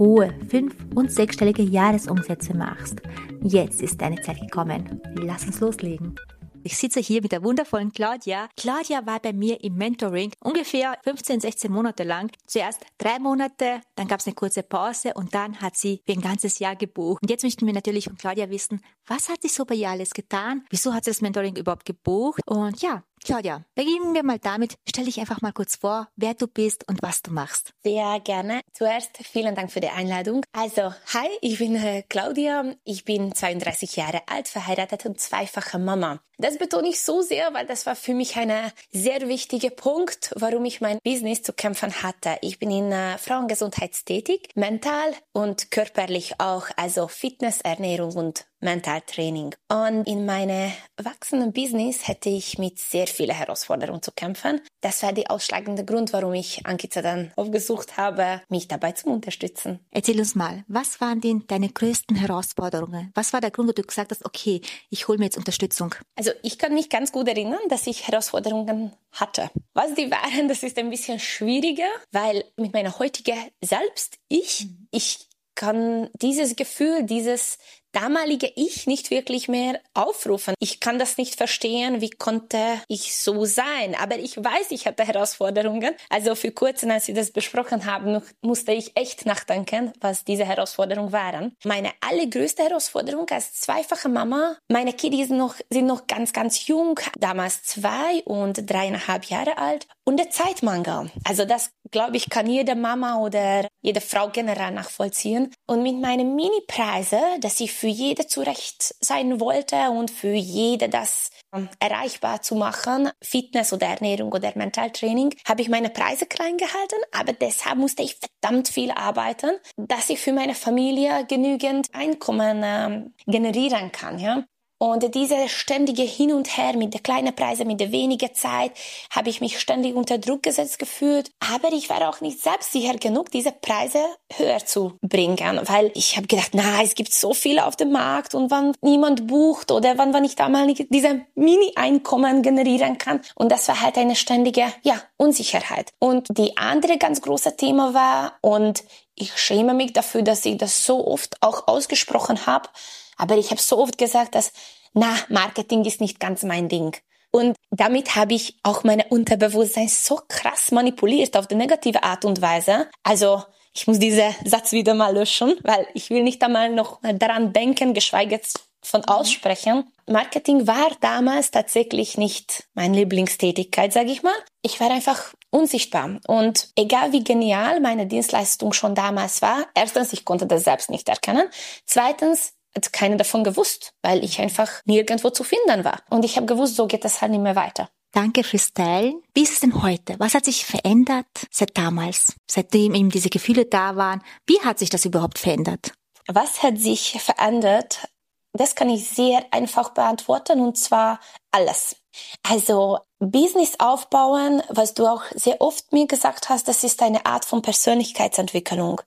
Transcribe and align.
hohe 0.00 0.34
fünf- 0.48 0.74
und 0.96 1.12
sechsstellige 1.12 1.62
Jahresumsätze 1.62 2.56
machst. 2.56 3.00
Jetzt 3.42 3.82
ist 3.82 4.00
deine 4.00 4.20
Zeit 4.22 4.40
gekommen. 4.40 5.00
Lass 5.14 5.44
uns 5.44 5.60
loslegen. 5.60 6.16
Ich 6.62 6.76
sitze 6.76 7.00
hier 7.00 7.22
mit 7.22 7.32
der 7.32 7.42
wundervollen 7.42 7.92
Claudia. 7.92 8.48
Claudia 8.56 9.06
war 9.06 9.18
bei 9.20 9.32
mir 9.32 9.62
im 9.64 9.76
Mentoring 9.76 10.32
ungefähr 10.40 10.98
15, 11.04 11.40
16 11.40 11.72
Monate 11.72 12.02
lang. 12.02 12.30
Zuerst 12.46 12.84
drei 12.98 13.18
Monate, 13.18 13.80
dann 13.94 14.08
gab 14.08 14.20
es 14.20 14.26
eine 14.26 14.34
kurze 14.34 14.62
Pause 14.62 15.12
und 15.14 15.34
dann 15.34 15.60
hat 15.62 15.76
sie 15.76 16.02
für 16.06 16.12
ein 16.12 16.20
ganzes 16.20 16.58
Jahr 16.58 16.76
gebucht. 16.76 17.22
Und 17.22 17.30
jetzt 17.30 17.44
möchten 17.44 17.66
wir 17.66 17.72
natürlich 17.72 18.04
von 18.04 18.16
Claudia 18.16 18.50
wissen, 18.50 18.82
was 19.06 19.30
hat 19.30 19.40
sich 19.40 19.52
so 19.52 19.64
bei 19.64 19.74
ihr 19.74 19.88
alles 19.88 20.10
getan? 20.10 20.64
Wieso 20.68 20.92
hat 20.92 21.04
sie 21.04 21.10
das 21.10 21.22
Mentoring 21.22 21.56
überhaupt 21.56 21.86
gebucht? 21.86 22.42
Und 22.46 22.82
ja, 22.82 23.04
Claudia, 23.22 23.64
beginnen 23.74 24.14
wir 24.14 24.22
mal 24.22 24.38
damit. 24.38 24.76
Stell 24.88 25.04
dich 25.04 25.20
einfach 25.20 25.42
mal 25.42 25.52
kurz 25.52 25.76
vor, 25.76 26.08
wer 26.16 26.34
du 26.34 26.46
bist 26.46 26.88
und 26.88 27.02
was 27.02 27.22
du 27.22 27.30
machst. 27.30 27.74
Sehr 27.82 28.18
gerne. 28.20 28.60
Zuerst 28.72 29.18
vielen 29.18 29.54
Dank 29.54 29.70
für 29.70 29.80
die 29.80 29.88
Einladung. 29.88 30.42
Also, 30.52 30.94
hi, 31.12 31.28
ich 31.42 31.58
bin 31.58 31.76
äh, 31.76 32.02
Claudia. 32.08 32.74
Ich 32.84 33.04
bin 33.04 33.34
32 33.34 33.96
Jahre 33.96 34.22
alt, 34.26 34.48
verheiratet 34.48 35.04
und 35.06 35.20
zweifache 35.20 35.78
Mama. 35.78 36.20
Das 36.38 36.56
betone 36.56 36.88
ich 36.88 37.02
so 37.02 37.20
sehr, 37.20 37.52
weil 37.52 37.66
das 37.66 37.84
war 37.84 37.94
für 37.94 38.14
mich 38.14 38.36
ein 38.36 38.72
sehr 38.90 39.28
wichtiger 39.28 39.68
Punkt, 39.68 40.32
warum 40.36 40.64
ich 40.64 40.80
mein 40.80 40.98
Business 41.04 41.42
zu 41.42 41.52
kämpfen 41.52 42.02
hatte. 42.02 42.38
Ich 42.40 42.58
bin 42.58 42.70
in 42.70 42.90
äh, 42.90 43.18
Frauengesundheit 43.18 44.06
tätig, 44.06 44.48
mental 44.54 45.12
und 45.32 45.70
körperlich 45.70 46.40
auch, 46.40 46.68
also 46.76 47.08
Fitness, 47.08 47.60
Ernährung 47.60 48.14
und 48.14 48.46
Mentaltraining. 48.60 49.54
Und 49.68 50.06
in 50.06 50.26
meinem 50.26 50.72
wachsenden 50.96 51.52
Business 51.52 52.06
hätte 52.06 52.28
ich 52.28 52.58
mit 52.58 52.78
sehr 52.78 53.06
vielen 53.06 53.34
Herausforderungen 53.34 54.02
zu 54.02 54.12
kämpfen. 54.12 54.60
Das 54.80 55.02
war 55.02 55.12
der 55.12 55.30
ausschlagende 55.30 55.84
Grund, 55.84 56.12
warum 56.12 56.34
ich 56.34 56.66
Ankita 56.66 57.02
dann 57.02 57.32
aufgesucht 57.36 57.96
habe, 57.96 58.42
mich 58.48 58.68
dabei 58.68 58.92
zu 58.92 59.08
unterstützen. 59.08 59.80
Erzähl 59.90 60.18
uns 60.18 60.34
mal, 60.34 60.64
was 60.68 61.00
waren 61.00 61.20
denn 61.20 61.44
deine 61.46 61.68
größten 61.68 62.16
Herausforderungen? 62.16 63.10
Was 63.14 63.32
war 63.32 63.40
der 63.40 63.50
Grund, 63.50 63.68
wo 63.68 63.72
du 63.72 63.82
gesagt 63.82 64.10
hast, 64.10 64.24
okay, 64.24 64.60
ich 64.90 65.08
hole 65.08 65.18
mir 65.18 65.24
jetzt 65.26 65.38
Unterstützung? 65.38 65.94
Also 66.16 66.30
ich 66.42 66.58
kann 66.58 66.74
mich 66.74 66.88
ganz 66.88 67.12
gut 67.12 67.28
erinnern, 67.28 67.60
dass 67.68 67.86
ich 67.86 68.06
Herausforderungen 68.06 68.92
hatte. 69.12 69.50
Was 69.74 69.94
die 69.94 70.10
waren, 70.10 70.48
das 70.48 70.62
ist 70.62 70.78
ein 70.78 70.90
bisschen 70.90 71.18
schwieriger, 71.18 71.88
weil 72.12 72.44
mit 72.56 72.72
meiner 72.72 72.98
heutigen 72.98 73.38
Selbst, 73.62 74.18
ich, 74.28 74.66
mhm. 74.66 74.88
ich 74.90 75.30
kann 75.54 76.08
dieses 76.14 76.56
Gefühl, 76.56 77.02
dieses 77.04 77.58
damalige 77.92 78.50
Ich 78.56 78.86
nicht 78.86 79.10
wirklich 79.10 79.48
mehr 79.48 79.80
aufrufen. 79.94 80.54
Ich 80.60 80.80
kann 80.80 80.98
das 80.98 81.16
nicht 81.16 81.36
verstehen, 81.36 82.00
wie 82.00 82.10
konnte 82.10 82.58
ich 82.88 83.16
so 83.16 83.44
sein. 83.44 83.94
Aber 84.00 84.18
ich 84.18 84.36
weiß, 84.36 84.70
ich 84.70 84.86
hatte 84.86 85.06
Herausforderungen. 85.06 85.94
Also 86.08 86.34
für 86.34 86.52
kurzem, 86.52 86.90
als 86.90 87.08
wir 87.08 87.14
das 87.14 87.30
besprochen 87.30 87.86
haben, 87.86 88.22
musste 88.42 88.72
ich 88.72 88.96
echt 88.96 89.26
nachdenken, 89.26 89.92
was 90.00 90.24
diese 90.24 90.44
Herausforderungen 90.44 91.12
waren. 91.12 91.56
Meine 91.64 91.90
allergrößte 92.00 92.62
Herausforderung 92.64 93.28
als 93.30 93.54
zweifache 93.54 94.08
Mama, 94.08 94.56
meine 94.68 94.92
Kinder 94.92 95.24
sind 95.26 95.38
noch, 95.38 95.54
sind 95.70 95.86
noch 95.86 96.06
ganz, 96.06 96.32
ganz 96.32 96.66
jung, 96.66 96.98
damals 97.18 97.62
zwei 97.62 98.22
und 98.24 98.70
dreieinhalb 98.70 99.24
Jahre 99.26 99.58
alt. 99.58 99.86
Und 100.04 100.18
der 100.18 100.30
Zeitmangel. 100.30 101.10
Also 101.24 101.44
das, 101.44 101.70
glaube 101.90 102.16
ich, 102.16 102.30
kann 102.30 102.46
jede 102.46 102.74
Mama 102.74 103.18
oder 103.18 103.68
jede 103.82 104.00
Frau 104.00 104.28
generell 104.28 104.72
nachvollziehen. 104.72 105.52
Und 105.70 105.84
mit 105.84 106.00
meinen 106.00 106.34
Mini-Preise, 106.34 107.20
dass 107.38 107.60
ich 107.60 107.72
für 107.72 107.86
jede 107.86 108.26
zurecht 108.26 108.92
sein 108.98 109.38
wollte 109.38 109.76
und 109.90 110.10
für 110.10 110.32
jede 110.32 110.88
das 110.88 111.30
ähm, 111.54 111.68
erreichbar 111.78 112.42
zu 112.42 112.56
machen, 112.56 113.08
Fitness 113.22 113.72
oder 113.72 113.86
Ernährung 113.86 114.32
oder 114.32 114.50
Mentaltraining, 114.56 115.32
habe 115.46 115.62
ich 115.62 115.68
meine 115.68 115.90
Preise 115.90 116.26
klein 116.26 116.56
gehalten, 116.56 116.96
aber 117.12 117.34
deshalb 117.34 117.78
musste 117.78 118.02
ich 118.02 118.16
verdammt 118.16 118.66
viel 118.66 118.90
arbeiten, 118.90 119.52
dass 119.76 120.10
ich 120.10 120.18
für 120.18 120.32
meine 120.32 120.56
Familie 120.56 121.24
genügend 121.28 121.86
Einkommen 121.94 122.62
ähm, 122.64 123.14
generieren 123.28 123.92
kann, 123.92 124.18
ja. 124.18 124.42
Und 124.82 125.14
diese 125.14 125.46
ständige 125.50 126.04
Hin 126.04 126.32
und 126.32 126.56
Her 126.56 126.74
mit 126.74 126.94
der 126.94 127.02
kleinen 127.02 127.36
Preise, 127.36 127.66
mit 127.66 127.80
der 127.80 127.92
wenigen 127.92 128.34
Zeit, 128.34 128.72
habe 129.10 129.28
ich 129.28 129.42
mich 129.42 129.60
ständig 129.60 129.94
unter 129.94 130.16
Druck 130.16 130.42
gesetzt 130.42 130.78
gefühlt. 130.78 131.30
Aber 131.52 131.70
ich 131.70 131.90
war 131.90 132.08
auch 132.08 132.22
nicht 132.22 132.42
selbstsicher 132.42 132.94
genug, 132.94 133.30
diese 133.30 133.52
Preise 133.52 133.98
höher 134.32 134.64
zu 134.64 134.94
bringen, 135.02 135.60
weil 135.64 135.90
ich 135.94 136.16
habe 136.16 136.28
gedacht, 136.28 136.52
na, 136.54 136.82
es 136.82 136.94
gibt 136.94 137.12
so 137.12 137.34
viele 137.34 137.66
auf 137.66 137.76
dem 137.76 137.92
Markt 137.92 138.34
und 138.34 138.50
wann 138.50 138.72
niemand 138.80 139.26
bucht 139.26 139.70
oder 139.70 139.98
wann, 139.98 140.14
wann 140.14 140.24
ich 140.24 140.34
da 140.34 140.48
mal 140.48 140.72
diese 140.72 141.26
Mini-Einkommen 141.34 142.40
generieren 142.40 142.96
kann. 142.96 143.20
Und 143.34 143.52
das 143.52 143.68
war 143.68 143.82
halt 143.82 143.98
eine 143.98 144.16
ständige, 144.16 144.64
ja, 144.80 144.94
Unsicherheit. 145.18 145.90
Und 145.98 146.26
die 146.30 146.56
andere 146.56 146.96
ganz 146.96 147.20
große 147.20 147.54
Thema 147.54 147.92
war, 147.92 148.38
und 148.40 148.82
ich 149.14 149.36
schäme 149.36 149.74
mich 149.74 149.92
dafür, 149.92 150.22
dass 150.22 150.46
ich 150.46 150.56
das 150.56 150.86
so 150.86 151.06
oft 151.06 151.36
auch 151.42 151.68
ausgesprochen 151.68 152.46
habe, 152.46 152.70
aber 153.20 153.36
ich 153.36 153.50
habe 153.50 153.60
so 153.60 153.78
oft 153.78 153.98
gesagt, 153.98 154.34
dass, 154.34 154.52
na, 154.92 155.14
Marketing 155.28 155.84
ist 155.84 156.00
nicht 156.00 156.18
ganz 156.20 156.42
mein 156.42 156.68
Ding. 156.68 156.96
Und 157.30 157.56
damit 157.70 158.16
habe 158.16 158.34
ich 158.34 158.58
auch 158.62 158.82
meine 158.82 159.04
Unterbewusstsein 159.08 159.88
so 159.88 160.20
krass 160.28 160.72
manipuliert 160.72 161.36
auf 161.36 161.46
die 161.46 161.54
negative 161.54 162.02
Art 162.02 162.24
und 162.24 162.42
Weise. 162.42 162.88
Also 163.04 163.44
ich 163.72 163.86
muss 163.86 164.00
diesen 164.00 164.34
Satz 164.44 164.72
wieder 164.72 164.94
mal 164.94 165.14
löschen, 165.14 165.54
weil 165.62 165.86
ich 165.94 166.10
will 166.10 166.24
nicht 166.24 166.42
einmal 166.42 166.70
noch 166.70 167.00
daran 167.02 167.52
denken, 167.52 167.94
geschweige 167.94 168.40
von 168.82 169.04
aussprechen. 169.04 169.84
Marketing 170.06 170.66
war 170.66 170.90
damals 171.00 171.50
tatsächlich 171.50 172.18
nicht 172.18 172.64
meine 172.74 172.96
Lieblingstätigkeit, 172.96 173.92
sage 173.92 174.10
ich 174.10 174.22
mal. 174.22 174.34
Ich 174.62 174.80
war 174.80 174.90
einfach 174.90 175.34
unsichtbar. 175.50 176.18
Und 176.26 176.70
egal 176.76 177.12
wie 177.12 177.22
genial 177.22 177.80
meine 177.80 178.06
Dienstleistung 178.06 178.72
schon 178.72 178.94
damals 178.94 179.42
war, 179.42 179.66
erstens, 179.74 180.12
ich 180.12 180.24
konnte 180.24 180.46
das 180.46 180.64
selbst 180.64 180.90
nicht 180.90 181.08
erkennen. 181.08 181.48
Zweitens, 181.84 182.54
hat 182.74 182.92
keiner 182.92 183.16
davon 183.16 183.44
gewusst, 183.44 183.92
weil 184.02 184.24
ich 184.24 184.40
einfach 184.40 184.70
nirgendwo 184.84 185.30
zu 185.30 185.44
finden 185.44 185.84
war. 185.84 186.02
Und 186.10 186.24
ich 186.24 186.36
habe 186.36 186.46
gewusst, 186.46 186.76
so 186.76 186.86
geht 186.86 187.04
das 187.04 187.20
halt 187.20 187.32
nicht 187.32 187.42
mehr 187.42 187.56
weiter. 187.56 187.88
Danke 188.12 188.42
fürs 188.42 188.72
Teilen. 188.72 189.22
Wie 189.34 189.42
ist 189.42 189.52
es 189.52 189.60
denn 189.60 189.82
heute? 189.82 190.16
Was 190.18 190.34
hat 190.34 190.44
sich 190.44 190.64
verändert 190.64 191.26
seit 191.50 191.76
damals? 191.78 192.34
Seitdem 192.50 192.94
eben 192.94 193.10
diese 193.10 193.30
Gefühle 193.30 193.66
da 193.66 193.94
waren? 193.96 194.22
Wie 194.46 194.60
hat 194.60 194.80
sich 194.80 194.90
das 194.90 195.04
überhaupt 195.04 195.38
verändert? 195.38 195.92
Was 196.26 196.62
hat 196.62 196.78
sich 196.78 197.20
verändert? 197.20 198.08
Das 198.52 198.74
kann 198.74 198.88
ich 198.90 199.08
sehr 199.08 199.46
einfach 199.52 199.90
beantworten 199.90 200.60
und 200.60 200.76
zwar 200.76 201.20
alles. 201.52 201.96
Also 202.42 202.98
Business 203.20 203.78
aufbauen, 203.78 204.62
was 204.68 204.94
du 204.94 205.06
auch 205.06 205.22
sehr 205.34 205.60
oft 205.60 205.92
mir 205.92 206.08
gesagt 206.08 206.48
hast, 206.48 206.66
das 206.66 206.82
ist 206.82 207.02
eine 207.02 207.26
Art 207.26 207.44
von 207.44 207.62
Persönlichkeitsentwicklung 207.62 209.00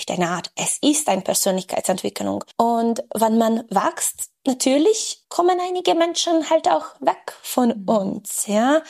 nicht 0.00 0.10
eine 0.10 0.30
Art, 0.30 0.50
es 0.56 0.78
ist 0.82 1.08
eine 1.08 1.22
Persönlichkeitsentwicklung. 1.22 2.44
Und 2.56 3.04
wenn 3.14 3.38
man 3.38 3.64
wächst, 3.70 4.30
natürlich 4.46 5.24
kommen 5.28 5.58
einige 5.60 5.94
Menschen 5.94 6.48
halt 6.48 6.68
auch 6.68 6.86
weg 7.00 7.34
von 7.42 7.68
mhm. 7.68 7.88
uns, 7.88 8.46
ja. 8.46 8.82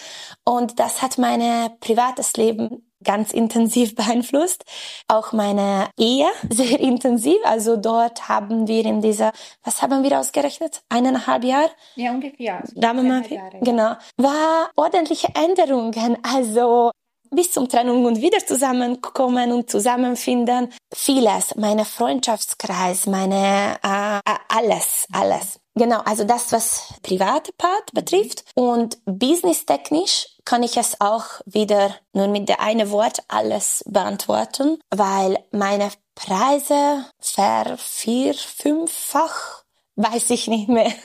Und 0.45 0.79
das 0.79 1.03
hat 1.03 1.19
mein 1.19 1.79
privates 1.81 2.35
Leben 2.35 2.87
ganz 3.03 3.33
intensiv 3.33 3.95
beeinflusst. 3.97 4.65
Auch 5.09 5.33
meine 5.33 5.89
Ehe 5.99 6.27
sehr 6.49 6.79
intensiv. 6.79 7.39
Also 7.45 7.77
dort 7.77 8.29
haben 8.29 8.69
wir 8.69 8.85
in 8.85 9.01
dieser, 9.01 9.33
was 9.65 9.83
haben 9.83 10.03
wir 10.05 10.19
ausgerechnet? 10.19 10.83
Eineinhalb 10.89 11.45
Jahre? 11.45 11.71
Ja, 11.97 12.13
ungefähr. 12.13 12.63
Da 12.75 12.89
haben 12.89 13.07
wir, 13.07 13.27
Jahre, 13.29 13.59
genau. 13.61 13.95
War 14.17 14.71
ordentliche 14.77 15.29
Änderungen. 15.35 16.19
Also 16.23 16.93
bis 17.31 17.53
zum 17.53 17.69
Trennung 17.69 18.05
und 18.05 18.21
wieder 18.21 18.45
zusammenkommen 18.45 19.53
und 19.53 19.71
zusammenfinden. 19.71 20.73
Vieles, 20.93 21.55
meine 21.57 21.85
Freundschaftskreis, 21.85 23.07
meine 23.07 23.77
äh, 23.83 24.21
alles, 24.49 25.07
alles. 25.13 25.61
Genau, 25.77 26.01
also 26.01 26.25
das, 26.25 26.51
was 26.53 26.95
private 27.03 27.53
Part 27.57 27.93
betrifft 27.95 28.45
und 28.55 28.99
businesstechnisch 29.07 30.27
kann 30.45 30.63
ich 30.63 30.77
es 30.77 31.01
auch 31.01 31.25
wieder 31.47 31.95
nur 32.13 32.29
mit 32.29 32.49
der 32.49 32.61
eine 32.61 32.91
Wort 32.91 33.23
alles 33.29 33.85
beantworten, 33.87 34.79
weil 34.91 35.39
meine 35.53 35.91
Preise 36.17 37.07
ver 37.21 37.77
vier, 37.79 38.35
fünffach, 38.35 39.63
weiß 39.97 40.31
ich 40.31 40.49
nicht 40.49 40.69
mehr. 40.69 40.93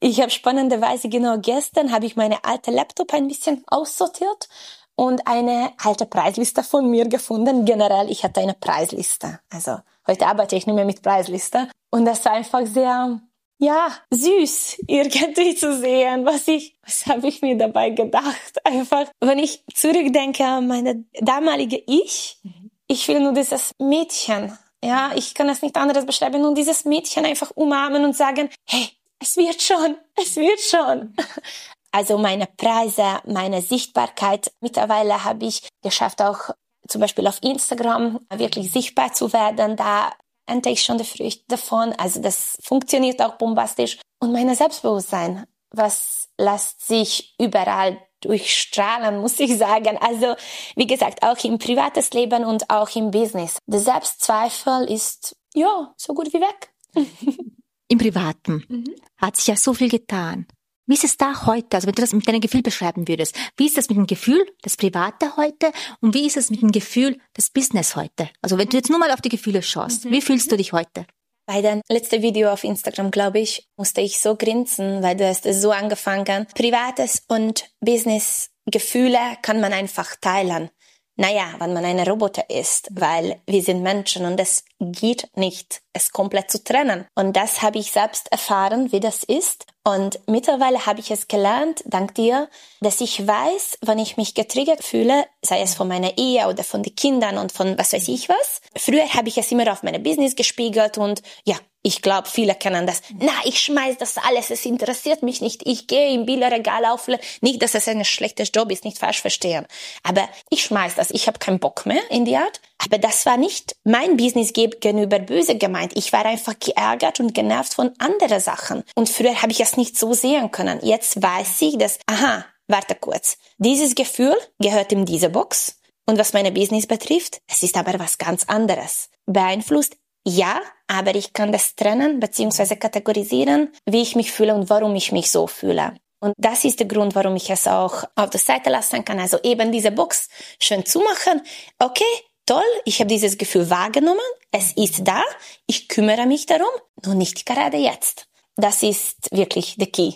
Ich 0.00 0.20
habe 0.20 0.30
spannenderweise 0.30 1.08
genau 1.08 1.38
gestern 1.38 1.90
habe 1.90 2.04
ich 2.04 2.14
meine 2.14 2.44
alte 2.44 2.70
Laptop 2.70 3.14
ein 3.14 3.26
bisschen 3.26 3.64
aussortiert 3.68 4.50
und 4.96 5.26
eine 5.26 5.72
alte 5.82 6.06
Preisliste 6.06 6.62
von 6.62 6.90
mir 6.90 7.08
gefunden. 7.08 7.64
Generell, 7.64 8.10
ich 8.10 8.24
hatte 8.24 8.40
eine 8.40 8.54
Preisliste. 8.54 9.40
Also 9.50 9.78
heute 10.06 10.26
arbeite 10.26 10.56
ich 10.56 10.66
nicht 10.66 10.74
mehr 10.74 10.84
mit 10.84 11.02
Preisliste. 11.02 11.68
Und 11.90 12.04
das 12.04 12.24
war 12.24 12.32
einfach 12.32 12.66
sehr 12.66 13.20
ja, 13.58 13.92
süß 14.10 14.82
irgendwie 14.86 15.54
zu 15.54 15.78
sehen, 15.78 16.24
was 16.24 16.48
ich, 16.48 16.76
was 16.82 17.06
habe 17.06 17.26
ich 17.28 17.42
mir 17.42 17.56
dabei 17.56 17.90
gedacht? 17.90 18.64
Einfach, 18.64 19.06
wenn 19.20 19.38
ich 19.38 19.64
zurückdenke 19.72 20.44
an 20.44 20.66
meine 20.66 21.04
damalige 21.20 21.82
Ich, 21.86 22.38
ich 22.86 23.08
will 23.08 23.20
nur 23.20 23.32
dieses 23.32 23.72
Mädchen, 23.78 24.56
ja, 24.82 25.12
ich 25.14 25.34
kann 25.34 25.48
das 25.48 25.62
nicht 25.62 25.76
anderes 25.76 26.04
beschreiben, 26.04 26.42
nur 26.42 26.54
dieses 26.54 26.84
Mädchen 26.84 27.24
einfach 27.24 27.50
umarmen 27.52 28.04
und 28.04 28.14
sagen, 28.14 28.50
hey, 28.66 28.90
es 29.18 29.38
wird 29.38 29.62
schon, 29.62 29.96
es 30.14 30.36
wird 30.36 30.60
schon. 30.60 31.14
Also 31.94 32.18
meine 32.18 32.48
Preise, 32.56 33.20
meine 33.24 33.62
Sichtbarkeit. 33.62 34.50
Mittlerweile 34.60 35.22
habe 35.22 35.46
ich 35.46 35.68
geschafft, 35.80 36.20
auch 36.20 36.50
zum 36.88 37.00
Beispiel 37.00 37.24
auf 37.28 37.38
Instagram 37.40 38.18
wirklich 38.34 38.72
sichtbar 38.72 39.12
zu 39.12 39.32
werden. 39.32 39.76
Da 39.76 40.10
ernte 40.44 40.70
ich 40.70 40.82
schon 40.82 40.98
die 40.98 41.04
Früchte 41.04 41.44
davon. 41.46 41.92
Also 41.92 42.20
das 42.20 42.58
funktioniert 42.64 43.22
auch 43.22 43.36
bombastisch. 43.36 44.00
Und 44.18 44.32
mein 44.32 44.52
Selbstbewusstsein, 44.52 45.44
was 45.70 46.30
lässt 46.36 46.84
sich 46.84 47.36
überall 47.38 47.96
durchstrahlen, 48.22 49.20
muss 49.20 49.38
ich 49.38 49.56
sagen. 49.56 49.96
Also, 50.00 50.34
wie 50.74 50.88
gesagt, 50.88 51.22
auch 51.22 51.38
im 51.44 51.58
privates 51.58 52.10
Leben 52.10 52.44
und 52.44 52.70
auch 52.70 52.92
im 52.96 53.12
Business. 53.12 53.58
Der 53.66 53.78
Selbstzweifel 53.78 54.90
ist, 54.90 55.36
ja, 55.54 55.94
so 55.96 56.12
gut 56.12 56.32
wie 56.32 56.40
weg. 56.40 56.74
Im 57.86 57.98
Privaten 57.98 58.64
mhm. 58.66 58.94
hat 59.18 59.36
sich 59.36 59.46
ja 59.46 59.56
so 59.56 59.74
viel 59.74 59.90
getan. 59.90 60.48
Wie 60.86 60.94
ist 60.94 61.04
es 61.04 61.16
da 61.16 61.46
heute? 61.46 61.76
Also 61.76 61.86
wenn 61.86 61.94
du 61.94 62.02
das 62.02 62.12
mit 62.12 62.28
deinem 62.28 62.40
Gefühl 62.40 62.62
beschreiben 62.62 63.08
würdest, 63.08 63.34
wie 63.56 63.66
ist 63.66 63.78
das 63.78 63.88
mit 63.88 63.96
dem 63.96 64.06
Gefühl, 64.06 64.44
das 64.62 64.76
Private 64.76 65.36
heute 65.36 65.72
und 66.00 66.14
wie 66.14 66.26
ist 66.26 66.36
es 66.36 66.50
mit 66.50 66.60
dem 66.60 66.72
Gefühl, 66.72 67.18
das 67.32 67.48
Business 67.48 67.96
heute? 67.96 68.28
Also 68.42 68.58
wenn 68.58 68.68
du 68.68 68.76
jetzt 68.76 68.90
nur 68.90 68.98
mal 68.98 69.10
auf 69.10 69.22
die 69.22 69.30
Gefühle 69.30 69.62
schaust, 69.62 70.04
mhm. 70.04 70.10
wie 70.10 70.20
fühlst 70.20 70.52
du 70.52 70.56
dich 70.56 70.72
heute? 70.72 71.06
Bei 71.46 71.62
dem 71.62 71.80
letzten 71.90 72.22
Video 72.22 72.50
auf 72.50 72.64
Instagram, 72.64 73.10
glaube 73.10 73.38
ich, 73.38 73.68
musste 73.76 74.00
ich 74.00 74.20
so 74.20 74.36
grinsen, 74.36 75.02
weil 75.02 75.16
du 75.16 75.26
hast 75.26 75.46
es 75.46 75.60
so 75.60 75.70
angefangen. 75.70 76.46
Privates 76.54 77.22
und 77.28 77.70
Business 77.80 78.50
Gefühle 78.66 79.18
kann 79.42 79.60
man 79.60 79.72
einfach 79.72 80.16
teilen 80.16 80.70
naja, 81.16 81.54
wenn 81.58 81.72
man 81.72 81.84
eine 81.84 82.06
Roboter 82.06 82.50
ist, 82.50 82.88
weil 82.92 83.40
wir 83.46 83.62
sind 83.62 83.82
Menschen 83.82 84.26
und 84.26 84.40
es 84.40 84.64
geht 84.80 85.28
nicht, 85.36 85.82
es 85.92 86.10
komplett 86.10 86.50
zu 86.50 86.62
trennen. 86.62 87.06
Und 87.14 87.36
das 87.36 87.62
habe 87.62 87.78
ich 87.78 87.92
selbst 87.92 88.30
erfahren, 88.32 88.90
wie 88.90 89.00
das 89.00 89.22
ist. 89.22 89.66
Und 89.84 90.18
mittlerweile 90.26 90.86
habe 90.86 91.00
ich 91.00 91.10
es 91.10 91.28
gelernt, 91.28 91.84
dank 91.86 92.14
dir, 92.14 92.48
dass 92.80 93.00
ich 93.00 93.26
weiß, 93.26 93.78
wenn 93.82 93.98
ich 93.98 94.16
mich 94.16 94.34
getriggert 94.34 94.82
fühle, 94.82 95.24
sei 95.42 95.60
es 95.60 95.74
von 95.74 95.88
meiner 95.88 96.18
Ehe 96.18 96.48
oder 96.48 96.64
von 96.64 96.82
den 96.82 96.96
Kindern 96.96 97.38
und 97.38 97.52
von 97.52 97.78
was 97.78 97.92
weiß 97.92 98.08
ich 98.08 98.28
was. 98.28 98.60
Früher 98.76 99.08
habe 99.14 99.28
ich 99.28 99.38
es 99.38 99.52
immer 99.52 99.70
auf 99.70 99.82
meine 99.82 100.00
Business 100.00 100.34
gespiegelt 100.34 100.98
und 100.98 101.22
ja, 101.44 101.56
ich 101.86 102.00
glaube, 102.00 102.26
viele 102.26 102.54
kennen 102.54 102.86
das. 102.86 103.02
Na, 103.18 103.32
ich 103.44 103.60
schmeiß 103.60 103.98
das 103.98 104.16
alles, 104.16 104.48
es 104.48 104.64
interessiert 104.64 105.22
mich 105.22 105.42
nicht. 105.42 105.60
Ich 105.66 105.86
gehe 105.86 106.14
im 106.14 106.24
Bilderregal 106.24 106.86
aufle. 106.86 107.20
Nicht, 107.42 107.60
dass 107.60 107.74
es 107.74 107.86
ein 107.86 108.02
schlechtes 108.06 108.50
Job 108.54 108.72
ist, 108.72 108.86
nicht 108.86 108.98
falsch 108.98 109.20
verstehen. 109.20 109.66
Aber 110.02 110.26
ich 110.48 110.64
schmeiß 110.64 110.94
das. 110.94 111.10
Ich 111.10 111.26
habe 111.26 111.38
keinen 111.38 111.60
Bock 111.60 111.84
mehr 111.84 112.00
in 112.10 112.24
die 112.24 112.36
Art. 112.36 112.62
Aber 112.82 112.96
das 112.96 113.26
war 113.26 113.36
nicht 113.36 113.76
mein 113.84 114.16
Business 114.16 114.54
gegenüber 114.54 115.18
böse 115.18 115.58
gemeint. 115.58 115.92
Ich 115.94 116.10
war 116.14 116.24
einfach 116.24 116.54
geärgert 116.58 117.20
und 117.20 117.34
genervt 117.34 117.74
von 117.74 117.92
anderen 117.98 118.40
Sachen. 118.40 118.82
Und 118.94 119.10
früher 119.10 119.42
habe 119.42 119.52
ich 119.52 119.60
es 119.60 119.76
nicht 119.76 119.98
so 119.98 120.14
sehen 120.14 120.50
können. 120.50 120.80
Jetzt 120.82 121.22
weiß 121.22 121.60
ich, 121.60 121.76
dass, 121.76 121.98
aha, 122.06 122.46
warte 122.66 122.94
kurz. 122.94 123.36
Dieses 123.58 123.94
Gefühl 123.94 124.36
gehört 124.58 124.90
in 124.92 125.04
diese 125.04 125.28
Box. 125.28 125.80
Und 126.06 126.18
was 126.18 126.32
meine 126.32 126.50
Business 126.50 126.86
betrifft, 126.86 127.42
es 127.46 127.62
ist 127.62 127.76
aber 127.76 127.98
was 127.98 128.16
ganz 128.16 128.44
anderes. 128.44 129.10
Beeinflusst 129.26 129.96
ja, 130.26 130.60
aber 130.86 131.14
ich 131.14 131.32
kann 131.32 131.52
das 131.52 131.74
trennen 131.74 132.20
bzw. 132.20 132.76
kategorisieren, 132.76 133.72
wie 133.86 134.02
ich 134.02 134.16
mich 134.16 134.32
fühle 134.32 134.54
und 134.54 134.70
warum 134.70 134.94
ich 134.94 135.12
mich 135.12 135.30
so 135.30 135.46
fühle. 135.46 135.94
Und 136.20 136.34
das 136.38 136.64
ist 136.64 136.80
der 136.80 136.86
Grund, 136.86 137.14
warum 137.14 137.36
ich 137.36 137.50
es 137.50 137.66
auch 137.66 138.04
auf 138.16 138.30
der 138.30 138.40
Seite 138.40 138.70
lassen 138.70 139.04
kann. 139.04 139.20
Also 139.20 139.38
eben 139.42 139.70
diese 139.70 139.90
Box 139.90 140.28
schön 140.58 140.86
zumachen. 140.86 141.42
Okay, 141.78 142.04
toll, 142.46 142.62
ich 142.86 142.98
habe 143.00 143.08
dieses 143.08 143.36
Gefühl 143.36 143.68
wahrgenommen. 143.68 144.20
Es 144.50 144.72
ist 144.72 145.06
da. 145.06 145.22
Ich 145.66 145.88
kümmere 145.88 146.26
mich 146.26 146.46
darum, 146.46 146.70
nur 147.04 147.14
nicht 147.14 147.44
gerade 147.44 147.76
jetzt. 147.76 148.26
Das 148.56 148.82
ist 148.82 149.30
wirklich 149.32 149.76
der 149.76 149.88
Key. 149.88 150.12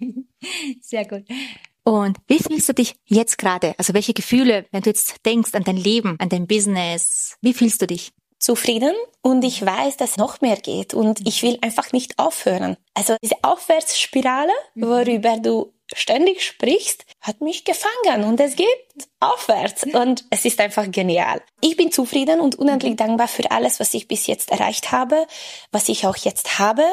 Sehr 0.82 1.06
gut. 1.06 1.24
Und 1.84 2.18
wie 2.26 2.38
fühlst 2.38 2.68
du 2.68 2.74
dich 2.74 2.96
jetzt 3.06 3.38
gerade? 3.38 3.74
Also 3.78 3.94
welche 3.94 4.12
Gefühle, 4.12 4.66
wenn 4.72 4.82
du 4.82 4.90
jetzt 4.90 5.24
denkst 5.24 5.54
an 5.54 5.64
dein 5.64 5.78
Leben, 5.78 6.16
an 6.18 6.28
dein 6.28 6.46
Business, 6.46 7.38
wie 7.40 7.54
fühlst 7.54 7.80
du 7.80 7.86
dich? 7.86 8.12
Zufrieden 8.38 8.94
und 9.22 9.44
ich 9.44 9.64
weiß, 9.64 9.96
dass 9.96 10.16
noch 10.16 10.40
mehr 10.40 10.56
geht 10.56 10.94
und 10.94 11.26
ich 11.26 11.42
will 11.42 11.58
einfach 11.60 11.92
nicht 11.92 12.18
aufhören. 12.18 12.76
Also 12.94 13.16
diese 13.22 13.36
Aufwärtsspirale, 13.42 14.52
mhm. 14.74 14.86
worüber 14.86 15.38
du 15.38 15.72
ständig 15.94 16.42
sprichst, 16.44 17.04
hat 17.20 17.40
mich 17.40 17.64
gefangen 17.64 18.24
und 18.24 18.40
es 18.40 18.56
geht 18.56 18.68
aufwärts 19.20 19.84
und 19.84 20.24
es 20.30 20.44
ist 20.44 20.60
einfach 20.60 20.90
genial. 20.90 21.40
Ich 21.60 21.76
bin 21.76 21.90
zufrieden 21.90 22.40
und 22.40 22.56
unendlich 22.56 22.92
mhm. 22.92 22.96
dankbar 22.96 23.28
für 23.28 23.50
alles, 23.50 23.80
was 23.80 23.94
ich 23.94 24.08
bis 24.08 24.26
jetzt 24.26 24.50
erreicht 24.50 24.92
habe, 24.92 25.26
was 25.72 25.88
ich 25.88 26.06
auch 26.06 26.16
jetzt 26.16 26.58
habe, 26.58 26.84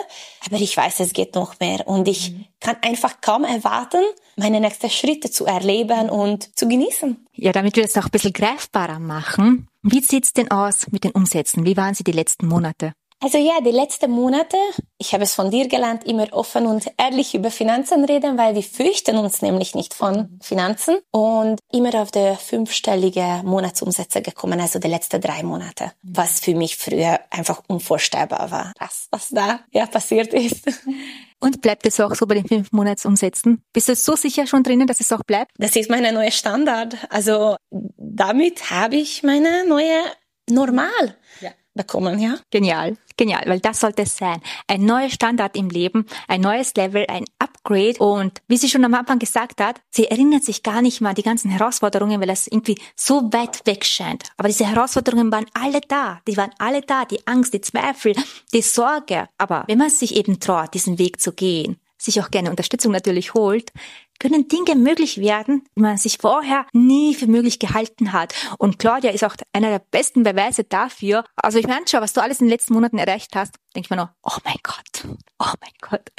aber 0.45 0.57
ich 0.57 0.75
weiß, 0.75 0.99
es 1.01 1.13
geht 1.13 1.35
noch 1.35 1.59
mehr 1.59 1.87
und 1.87 2.07
ich 2.07 2.31
mhm. 2.31 2.45
kann 2.59 2.77
einfach 2.81 3.21
kaum 3.21 3.43
erwarten, 3.43 4.01
meine 4.35 4.59
nächsten 4.59 4.89
Schritte 4.89 5.29
zu 5.29 5.45
erleben 5.45 6.09
und 6.09 6.57
zu 6.57 6.67
genießen. 6.67 7.25
Ja, 7.33 7.51
damit 7.51 7.75
wir 7.75 7.83
es 7.83 7.97
auch 7.97 8.05
ein 8.05 8.11
bisschen 8.11 8.33
greifbarer 8.33 8.99
machen, 8.99 9.67
wie 9.81 10.01
sieht's 10.01 10.33
denn 10.33 10.49
aus 10.49 10.87
mit 10.91 11.03
den 11.03 11.11
Umsätzen? 11.11 11.65
Wie 11.65 11.77
waren 11.77 11.93
sie 11.93 12.03
die 12.03 12.11
letzten 12.11 12.47
Monate? 12.47 12.93
Also 13.25 13.39
ja, 13.39 13.59
die 13.59 13.71
letzten 13.71 14.11
Monate, 14.11 14.55
ich 14.99 15.15
habe 15.15 15.23
es 15.23 15.33
von 15.33 15.49
dir 15.49 15.67
gelernt, 15.67 16.03
immer 16.03 16.31
offen 16.31 16.67
und 16.67 16.85
ehrlich 16.95 17.33
über 17.33 17.49
Finanzen 17.49 18.05
reden, 18.05 18.37
weil 18.37 18.53
wir 18.53 18.61
fürchten 18.61 19.17
uns 19.17 19.41
nämlich 19.41 19.73
nicht 19.73 19.95
von 19.95 20.37
Finanzen 20.43 20.99
und 21.09 21.59
immer 21.73 21.95
auf 21.95 22.11
der 22.11 22.35
fünfstellige 22.35 23.41
Monatsumsätze 23.43 24.21
gekommen, 24.21 24.61
also 24.61 24.77
die 24.77 24.89
letzten 24.89 25.21
drei 25.21 25.41
Monate, 25.41 25.93
was 26.03 26.39
für 26.39 26.53
mich 26.53 26.77
früher 26.77 27.19
einfach 27.31 27.63
unvorstellbar 27.67 28.51
war, 28.51 28.73
was, 28.77 29.07
was 29.09 29.29
da 29.29 29.61
ja 29.71 29.87
passiert 29.87 30.31
ist. 30.31 30.67
Und 31.39 31.61
bleibt 31.61 31.87
es 31.87 31.99
auch 31.99 32.13
so 32.13 32.27
bei 32.27 32.35
den 32.35 32.47
fünf 32.47 32.71
Monatsumsätzen? 32.71 33.63
Bist 33.73 33.89
du 33.89 33.95
so 33.95 34.15
sicher 34.15 34.45
schon 34.45 34.61
drinnen, 34.61 34.85
dass 34.85 35.01
es 35.01 35.11
auch 35.11 35.23
bleibt? 35.23 35.51
Das 35.57 35.75
ist 35.75 35.89
meine 35.89 36.13
neue 36.13 36.31
Standard. 36.31 36.95
Also 37.09 37.55
damit 37.71 38.69
habe 38.69 38.97
ich 38.97 39.23
meine 39.23 39.67
neue 39.67 39.99
Normal. 40.47 41.17
Ja 41.41 41.49
bekommen, 41.75 42.19
ja? 42.19 42.37
Genial, 42.49 42.97
genial, 43.17 43.43
weil 43.45 43.59
das 43.59 43.79
sollte 43.79 44.03
es 44.03 44.17
sein. 44.17 44.41
Ein 44.67 44.85
neuer 44.85 45.09
Standard 45.09 45.55
im 45.55 45.69
Leben, 45.69 46.05
ein 46.27 46.41
neues 46.41 46.73
Level, 46.75 47.05
ein 47.07 47.25
Upgrade. 47.37 47.99
Und 47.99 48.41
wie 48.47 48.57
sie 48.57 48.69
schon 48.69 48.85
am 48.85 48.93
Anfang 48.93 49.19
gesagt 49.19 49.61
hat, 49.61 49.81
sie 49.91 50.07
erinnert 50.07 50.43
sich 50.43 50.63
gar 50.63 50.81
nicht 50.81 51.01
mal 51.01 51.09
an 51.09 51.15
die 51.15 51.23
ganzen 51.23 51.51
Herausforderungen, 51.51 52.19
weil 52.21 52.29
es 52.29 52.47
irgendwie 52.47 52.79
so 52.95 53.31
weit 53.31 53.65
weg 53.65 53.85
scheint. 53.85 54.23
Aber 54.37 54.47
diese 54.47 54.65
Herausforderungen 54.65 55.31
waren 55.31 55.45
alle 55.53 55.81
da. 55.81 56.21
Die 56.27 56.37
waren 56.37 56.51
alle 56.57 56.81
da. 56.81 57.05
Die 57.05 57.27
Angst, 57.27 57.53
die 57.53 57.61
Zweifel, 57.61 58.15
die 58.53 58.61
Sorge. 58.61 59.27
Aber 59.37 59.65
wenn 59.67 59.77
man 59.77 59.89
sich 59.89 60.15
eben 60.15 60.39
traut, 60.39 60.73
diesen 60.73 60.97
Weg 60.97 61.21
zu 61.21 61.33
gehen, 61.33 61.77
sich 61.97 62.21
auch 62.21 62.31
gerne 62.31 62.49
Unterstützung 62.49 62.91
natürlich 62.91 63.33
holt, 63.33 63.71
können 64.19 64.47
Dinge 64.47 64.75
möglich 64.75 65.19
werden, 65.19 65.63
die 65.75 65.81
man 65.81 65.97
sich 65.97 66.17
vorher 66.19 66.65
nie 66.73 67.15
für 67.15 67.27
möglich 67.27 67.59
gehalten 67.59 68.13
hat. 68.13 68.33
Und 68.57 68.79
Claudia 68.79 69.11
ist 69.11 69.23
auch 69.23 69.35
einer 69.53 69.69
der 69.69 69.79
besten 69.79 70.23
Beweise 70.23 70.63
dafür. 70.63 71.23
Also 71.35 71.59
ich 71.59 71.67
meine 71.67 71.87
schon, 71.87 72.01
was 72.01 72.13
du 72.13 72.21
alles 72.21 72.39
in 72.39 72.47
den 72.47 72.51
letzten 72.51 72.73
Monaten 72.73 72.97
erreicht 72.97 73.35
hast, 73.35 73.55
denke 73.75 73.87
ich 73.87 73.89
mir 73.89 73.97
nur, 73.97 74.15
oh 74.23 74.37
mein 74.43 74.57
Gott, 74.63 75.17
oh 75.39 75.53
mein 75.61 75.71
Gott. 75.81 76.09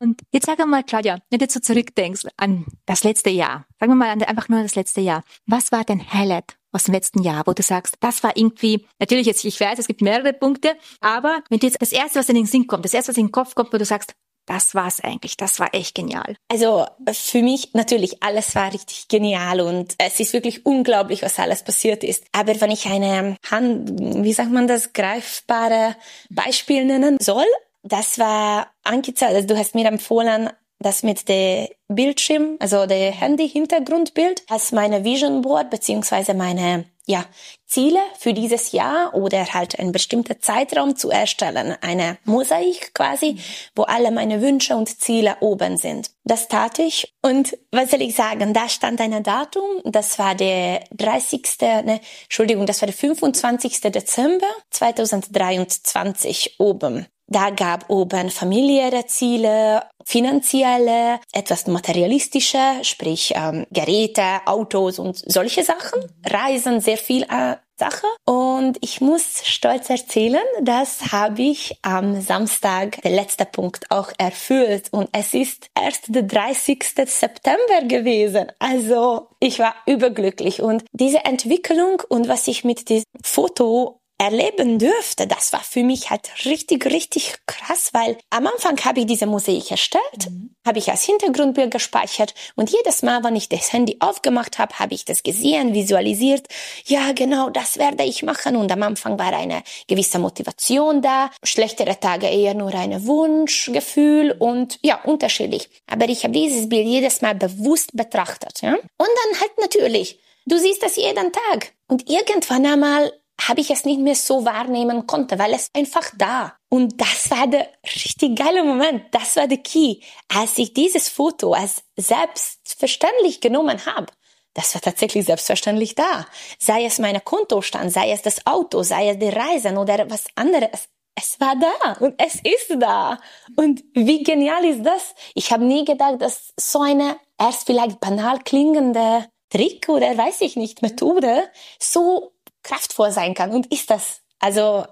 Und 0.00 0.20
jetzt 0.32 0.46
sag 0.46 0.64
mal, 0.66 0.82
Claudia, 0.84 1.18
wenn 1.30 1.38
du 1.38 1.44
jetzt 1.44 1.54
so 1.54 1.60
zurückdenkst 1.60 2.26
an 2.36 2.66
das 2.86 3.04
letzte 3.04 3.30
Jahr, 3.30 3.66
sagen 3.78 3.92
wir 3.92 3.96
mal 3.96 4.10
an 4.10 4.22
einfach 4.22 4.48
nur 4.48 4.62
das 4.62 4.74
letzte 4.74 5.00
Jahr, 5.00 5.22
was 5.46 5.72
war 5.72 5.84
dein 5.84 6.12
Highlight 6.12 6.56
aus 6.72 6.84
dem 6.84 6.94
letzten 6.94 7.22
Jahr, 7.22 7.46
wo 7.46 7.52
du 7.52 7.62
sagst, 7.62 7.96
das 8.00 8.22
war 8.22 8.36
irgendwie, 8.36 8.86
natürlich 8.98 9.26
jetzt, 9.26 9.44
ich 9.44 9.58
weiß, 9.58 9.78
es 9.78 9.86
gibt 9.86 10.02
mehrere 10.02 10.32
Punkte, 10.32 10.76
aber 11.00 11.42
wenn 11.48 11.58
du 11.58 11.66
jetzt 11.66 11.80
das 11.80 11.92
erste, 11.92 12.18
was 12.18 12.28
in 12.28 12.36
den 12.36 12.46
Sinn 12.46 12.66
kommt, 12.66 12.84
das 12.84 12.94
erste, 12.94 13.10
was 13.10 13.16
in 13.16 13.26
den 13.26 13.32
Kopf 13.32 13.54
kommt, 13.54 13.72
wo 13.72 13.78
du 13.78 13.84
sagst, 13.84 14.14
das 14.46 14.74
war's 14.74 15.00
eigentlich. 15.00 15.36
Das 15.36 15.60
war 15.60 15.74
echt 15.74 15.94
genial. 15.94 16.36
Also 16.48 16.86
für 17.12 17.42
mich 17.42 17.74
natürlich 17.74 18.22
alles 18.22 18.54
war 18.54 18.72
richtig 18.72 19.08
genial 19.08 19.60
und 19.60 19.94
es 19.98 20.20
ist 20.20 20.32
wirklich 20.32 20.64
unglaublich, 20.64 21.22
was 21.22 21.38
alles 21.38 21.62
passiert 21.62 22.04
ist. 22.04 22.24
Aber 22.32 22.60
wenn 22.60 22.70
ich 22.70 22.86
eine 22.86 23.36
Hand, 23.50 23.90
wie 24.24 24.32
sagt 24.32 24.50
man 24.50 24.66
das, 24.66 24.92
greifbare 24.92 25.96
Beispiel 26.30 26.84
nennen 26.84 27.18
soll, 27.20 27.46
das 27.82 28.18
war 28.18 28.68
Ankiza, 28.82 29.26
also 29.26 29.46
du 29.46 29.56
hast 29.58 29.74
mir 29.74 29.86
empfohlen, 29.86 30.50
das 30.78 31.02
mit 31.02 31.28
der 31.28 31.70
Bildschirm, 31.88 32.56
also 32.58 32.86
der 32.86 33.12
Handy-Hintergrundbild, 33.12 34.42
als 34.48 34.72
meine 34.72 35.04
Vision 35.04 35.42
Board 35.42 35.70
beziehungsweise 35.70 36.34
meine 36.34 36.84
ja, 37.06 37.24
Ziele 37.66 38.00
für 38.18 38.34
dieses 38.34 38.72
Jahr 38.72 39.14
oder 39.14 39.54
halt 39.54 39.78
einen 39.78 39.92
bestimmten 39.92 40.40
Zeitraum 40.40 40.96
zu 40.96 41.10
erstellen. 41.10 41.76
Eine 41.80 42.18
Mosaik 42.24 42.94
quasi, 42.94 43.38
wo 43.74 43.82
alle 43.82 44.10
meine 44.10 44.42
Wünsche 44.42 44.76
und 44.76 45.00
Ziele 45.00 45.36
oben 45.40 45.76
sind. 45.76 46.10
Das 46.24 46.48
tat 46.48 46.80
ich. 46.80 47.14
Und 47.22 47.56
was 47.70 47.92
soll 47.92 48.02
ich 48.02 48.16
sagen? 48.16 48.52
Da 48.52 48.68
stand 48.68 49.00
ein 49.00 49.22
Datum. 49.22 49.80
Das 49.84 50.18
war 50.18 50.34
der 50.34 50.84
30. 50.96 51.42
Ne, 51.60 52.00
Entschuldigung, 52.24 52.66
das 52.66 52.82
war 52.82 52.86
der 52.86 52.96
25. 52.96 53.80
Dezember 53.82 54.48
2023 54.70 56.56
oben. 56.58 57.06
Da 57.28 57.50
gab 57.50 57.90
oben 57.90 58.30
familiäre 58.30 59.06
Ziele, 59.06 59.82
finanzielle, 60.06 61.18
etwas 61.32 61.66
materialistische, 61.66 62.58
sprich 62.82 63.34
ähm, 63.34 63.66
Geräte, 63.72 64.22
Autos 64.46 65.00
und 65.00 65.16
solche 65.26 65.64
Sachen. 65.64 66.00
Reisen, 66.24 66.80
sehr 66.80 66.96
viel 66.96 67.24
äh, 67.24 67.56
Sache. 67.76 68.06
Und 68.24 68.78
ich 68.80 69.00
muss 69.00 69.44
stolz 69.44 69.90
erzählen, 69.90 70.44
das 70.62 71.12
habe 71.12 71.42
ich 71.42 71.76
am 71.82 72.20
Samstag, 72.20 73.02
der 73.02 73.10
letzte 73.10 73.44
Punkt, 73.44 73.90
auch 73.90 74.12
erfüllt. 74.16 74.88
Und 74.92 75.08
es 75.12 75.34
ist 75.34 75.68
erst 75.74 76.14
der 76.14 76.22
30. 76.22 76.84
September 77.06 77.82
gewesen. 77.86 78.52
Also 78.60 79.28
ich 79.40 79.58
war 79.58 79.74
überglücklich. 79.86 80.62
Und 80.62 80.84
diese 80.92 81.24
Entwicklung 81.24 82.00
und 82.08 82.28
was 82.28 82.46
ich 82.48 82.64
mit 82.64 82.88
diesem 82.88 83.04
Foto 83.22 84.00
erleben 84.18 84.78
dürfte, 84.78 85.26
das 85.26 85.52
war 85.52 85.60
für 85.60 85.82
mich 85.82 86.10
halt 86.10 86.30
richtig, 86.46 86.86
richtig 86.86 87.34
krass, 87.46 87.90
weil 87.92 88.16
am 88.30 88.46
Anfang 88.46 88.82
habe 88.84 89.00
ich 89.00 89.06
diese 89.06 89.26
Mosaik 89.26 89.70
erstellt, 89.70 90.30
mhm. 90.30 90.54
habe 90.66 90.78
ich 90.78 90.90
als 90.90 91.04
Hintergrundbild 91.04 91.70
gespeichert 91.70 92.34
und 92.54 92.70
jedes 92.70 93.02
Mal, 93.02 93.22
wenn 93.24 93.36
ich 93.36 93.48
das 93.48 93.72
Handy 93.72 93.96
aufgemacht 94.00 94.58
habe, 94.58 94.78
habe 94.78 94.94
ich 94.94 95.04
das 95.04 95.22
gesehen, 95.22 95.74
visualisiert. 95.74 96.46
Ja, 96.86 97.12
genau, 97.12 97.50
das 97.50 97.76
werde 97.76 98.04
ich 98.04 98.22
machen 98.22 98.56
und 98.56 98.72
am 98.72 98.82
Anfang 98.82 99.18
war 99.18 99.34
eine 99.34 99.62
gewisse 99.86 100.18
Motivation 100.18 101.02
da, 101.02 101.30
schlechtere 101.42 102.00
Tage 102.00 102.26
eher 102.26 102.54
nur 102.54 102.74
ein 102.74 103.06
Wunschgefühl 103.06 104.32
und 104.38 104.78
ja, 104.82 105.02
unterschiedlich. 105.04 105.68
Aber 105.86 106.08
ich 106.08 106.24
habe 106.24 106.32
dieses 106.32 106.68
Bild 106.68 106.86
jedes 106.86 107.20
Mal 107.20 107.34
bewusst 107.34 107.94
betrachtet, 107.94 108.62
ja. 108.62 108.72
Und 108.72 108.82
dann 108.98 109.40
halt 109.40 109.52
natürlich, 109.60 110.18
du 110.46 110.58
siehst 110.58 110.82
das 110.82 110.96
jeden 110.96 111.32
Tag 111.32 111.74
und 111.86 112.08
irgendwann 112.08 112.64
einmal 112.64 113.12
habe 113.40 113.60
ich 113.60 113.70
es 113.70 113.84
nicht 113.84 114.00
mehr 114.00 114.14
so 114.14 114.44
wahrnehmen 114.44 115.06
konnte, 115.06 115.38
weil 115.38 115.52
es 115.52 115.70
einfach 115.74 116.10
da. 116.16 116.54
Und 116.68 117.00
das 117.00 117.30
war 117.30 117.46
der 117.46 117.68
richtig 117.84 118.36
geile 118.36 118.64
Moment. 118.64 119.04
Das 119.12 119.36
war 119.36 119.46
der 119.46 119.58
Key. 119.58 120.00
Als 120.34 120.58
ich 120.58 120.72
dieses 120.72 121.08
Foto 121.08 121.52
als 121.52 121.82
selbstverständlich 121.96 123.40
genommen 123.40 123.84
habe, 123.86 124.06
das 124.54 124.74
war 124.74 124.80
tatsächlich 124.80 125.26
selbstverständlich 125.26 125.94
da. 125.94 126.26
Sei 126.58 126.86
es 126.86 126.98
meine 126.98 127.20
Kontostand, 127.20 127.92
sei 127.92 128.10
es 128.10 128.22
das 128.22 128.46
Auto, 128.46 128.82
sei 128.82 129.10
es 129.10 129.18
die 129.18 129.28
Reisen 129.28 129.76
oder 129.76 130.08
was 130.10 130.24
anderes. 130.34 130.88
Es 131.14 131.38
war 131.40 131.56
da 131.56 131.92
und 132.00 132.14
es 132.18 132.36
ist 132.36 132.74
da. 132.78 133.18
Und 133.56 133.84
wie 133.92 134.22
genial 134.22 134.64
ist 134.64 134.84
das? 134.84 135.14
Ich 135.34 135.52
habe 135.52 135.64
nie 135.64 135.84
gedacht, 135.84 136.20
dass 136.20 136.54
so 136.58 136.80
eine 136.80 137.16
erst 137.38 137.66
vielleicht 137.66 138.00
banal 138.00 138.38
klingende 138.40 139.26
Trick 139.50 139.88
oder 139.88 140.16
weiß 140.16 140.40
ich 140.40 140.56
nicht 140.56 140.82
Methode 140.82 141.50
so 141.78 142.32
kraftvoll 142.66 143.10
sein 143.10 143.34
kann 143.34 143.52
und 143.52 143.72
ist 143.72 143.90
das. 143.90 144.22
Also 144.38 144.86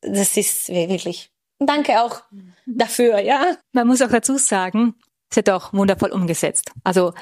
das 0.00 0.36
ist 0.36 0.68
wirklich. 0.68 1.30
Danke 1.58 2.00
auch 2.02 2.22
dafür, 2.66 3.18
ja. 3.20 3.56
Man 3.72 3.86
muss 3.86 4.02
auch 4.02 4.10
dazu 4.10 4.36
sagen, 4.36 4.94
es 5.30 5.38
hat 5.38 5.48
auch 5.50 5.72
wundervoll 5.72 6.10
umgesetzt. 6.10 6.70
Also 6.84 7.14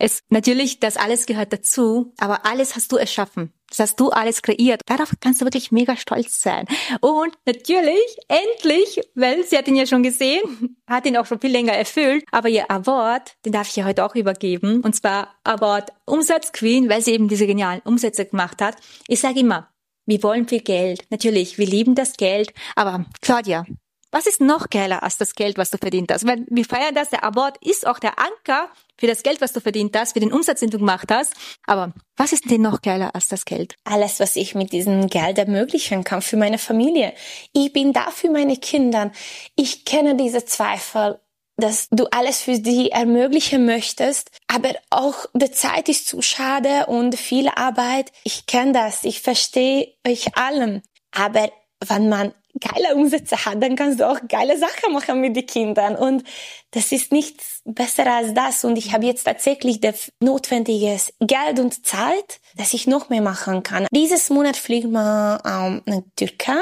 es 0.00 0.22
natürlich, 0.30 0.80
das 0.80 0.96
alles 0.96 1.26
gehört 1.26 1.52
dazu, 1.52 2.14
aber 2.18 2.46
alles 2.46 2.74
hast 2.74 2.90
du 2.90 2.96
erschaffen. 2.96 3.52
Das 3.68 3.78
hast 3.78 4.00
du 4.00 4.08
alles 4.08 4.40
kreiert. 4.42 4.80
Darauf 4.86 5.12
kannst 5.20 5.40
du 5.40 5.44
wirklich 5.44 5.70
mega 5.70 5.96
stolz 5.96 6.42
sein. 6.42 6.66
Und 7.00 7.36
natürlich, 7.44 8.00
endlich, 8.26 9.00
weil 9.14 9.44
sie 9.44 9.58
hat 9.58 9.68
ihn 9.68 9.76
ja 9.76 9.86
schon 9.86 10.02
gesehen, 10.02 10.40
hat 10.88 11.06
ihn 11.06 11.16
auch 11.16 11.26
schon 11.26 11.40
viel 11.40 11.52
länger 11.52 11.74
erfüllt, 11.74 12.24
aber 12.32 12.48
ihr 12.48 12.70
Award, 12.70 13.36
den 13.44 13.52
darf 13.52 13.68
ich 13.68 13.76
ja 13.76 13.84
heute 13.84 14.04
auch 14.04 14.14
übergeben. 14.14 14.80
Und 14.80 14.96
zwar 14.96 15.34
Award 15.44 15.90
Umsatzqueen, 16.06 16.88
weil 16.88 17.02
sie 17.02 17.12
eben 17.12 17.28
diese 17.28 17.46
genialen 17.46 17.80
Umsätze 17.84 18.24
gemacht 18.24 18.62
hat. 18.62 18.76
Ich 19.06 19.20
sage 19.20 19.40
immer, 19.40 19.68
wir 20.06 20.22
wollen 20.22 20.48
viel 20.48 20.60
Geld. 20.60 21.04
Natürlich, 21.10 21.58
wir 21.58 21.66
lieben 21.66 21.94
das 21.94 22.14
Geld. 22.14 22.54
Aber 22.74 23.04
Claudia, 23.20 23.66
was 24.12 24.26
ist 24.26 24.40
noch 24.40 24.70
geiler 24.70 25.02
als 25.02 25.16
das 25.18 25.34
Geld, 25.34 25.58
was 25.58 25.70
du 25.70 25.78
verdient 25.78 26.12
hast? 26.12 26.26
Weil 26.26 26.44
wir 26.48 26.64
feiern 26.64 26.94
das, 26.94 27.10
der 27.10 27.24
Award 27.24 27.58
ist 27.64 27.86
auch 27.86 27.98
der 27.98 28.18
Anker 28.18 28.70
für 28.98 29.06
das 29.06 29.22
Geld, 29.22 29.40
was 29.40 29.52
du 29.52 29.60
verdient 29.60 29.96
hast, 29.96 30.12
für 30.12 30.20
den 30.20 30.32
Umsatz, 30.32 30.60
den 30.60 30.70
du 30.70 30.78
gemacht 30.78 31.10
hast. 31.10 31.34
Aber 31.66 31.92
was 32.16 32.32
ist 32.32 32.50
denn 32.50 32.62
noch 32.62 32.82
geiler 32.82 33.14
als 33.14 33.28
das 33.28 33.44
Geld? 33.44 33.76
Alles, 33.84 34.20
was 34.20 34.36
ich 34.36 34.54
mit 34.54 34.72
diesem 34.72 35.06
Geld 35.08 35.38
ermöglichen 35.38 36.04
kann 36.04 36.22
für 36.22 36.36
meine 36.36 36.58
Familie. 36.58 37.14
Ich 37.52 37.72
bin 37.72 37.92
da 37.92 38.10
für 38.10 38.30
meine 38.30 38.56
Kinder. 38.56 39.12
Ich 39.56 39.84
kenne 39.84 40.16
diese 40.16 40.44
Zweifel 40.44 41.20
dass 41.60 41.88
du 41.90 42.06
alles 42.10 42.40
für 42.40 42.56
sie 42.56 42.90
ermöglichen 42.90 43.66
möchtest, 43.66 44.30
aber 44.48 44.74
auch 44.88 45.26
die 45.34 45.50
Zeit 45.50 45.88
ist 45.88 46.08
zu 46.08 46.22
schade 46.22 46.86
und 46.86 47.16
viel 47.16 47.48
Arbeit. 47.48 48.12
Ich 48.24 48.46
kenne 48.46 48.72
das, 48.72 49.04
ich 49.04 49.20
verstehe 49.20 49.92
euch 50.06 50.36
allen. 50.36 50.82
Aber 51.12 51.50
wenn 51.86 52.08
man 52.08 52.34
geile 52.58 52.94
Umsätze 52.94 53.44
hat, 53.44 53.62
dann 53.62 53.76
kannst 53.76 54.00
du 54.00 54.08
auch 54.08 54.20
geile 54.28 54.58
Sachen 54.58 54.92
machen 54.92 55.20
mit 55.20 55.36
den 55.36 55.46
Kindern. 55.46 55.96
Und 55.96 56.24
das 56.70 56.92
ist 56.92 57.12
nichts 57.12 57.62
besser 57.64 58.06
als 58.06 58.34
das. 58.34 58.64
Und 58.64 58.76
ich 58.76 58.92
habe 58.92 59.06
jetzt 59.06 59.24
tatsächlich 59.24 59.80
das 59.80 60.12
notwendiges 60.20 61.12
Geld 61.20 61.60
und 61.60 61.86
Zeit, 61.86 62.40
dass 62.56 62.74
ich 62.74 62.86
noch 62.86 63.08
mehr 63.08 63.22
machen 63.22 63.62
kann. 63.62 63.86
Dieses 63.92 64.30
Monat 64.30 64.56
fliegt 64.56 64.90
man 64.90 65.40
ähm, 65.44 65.82
nach 65.86 66.02
Türkei 66.16 66.52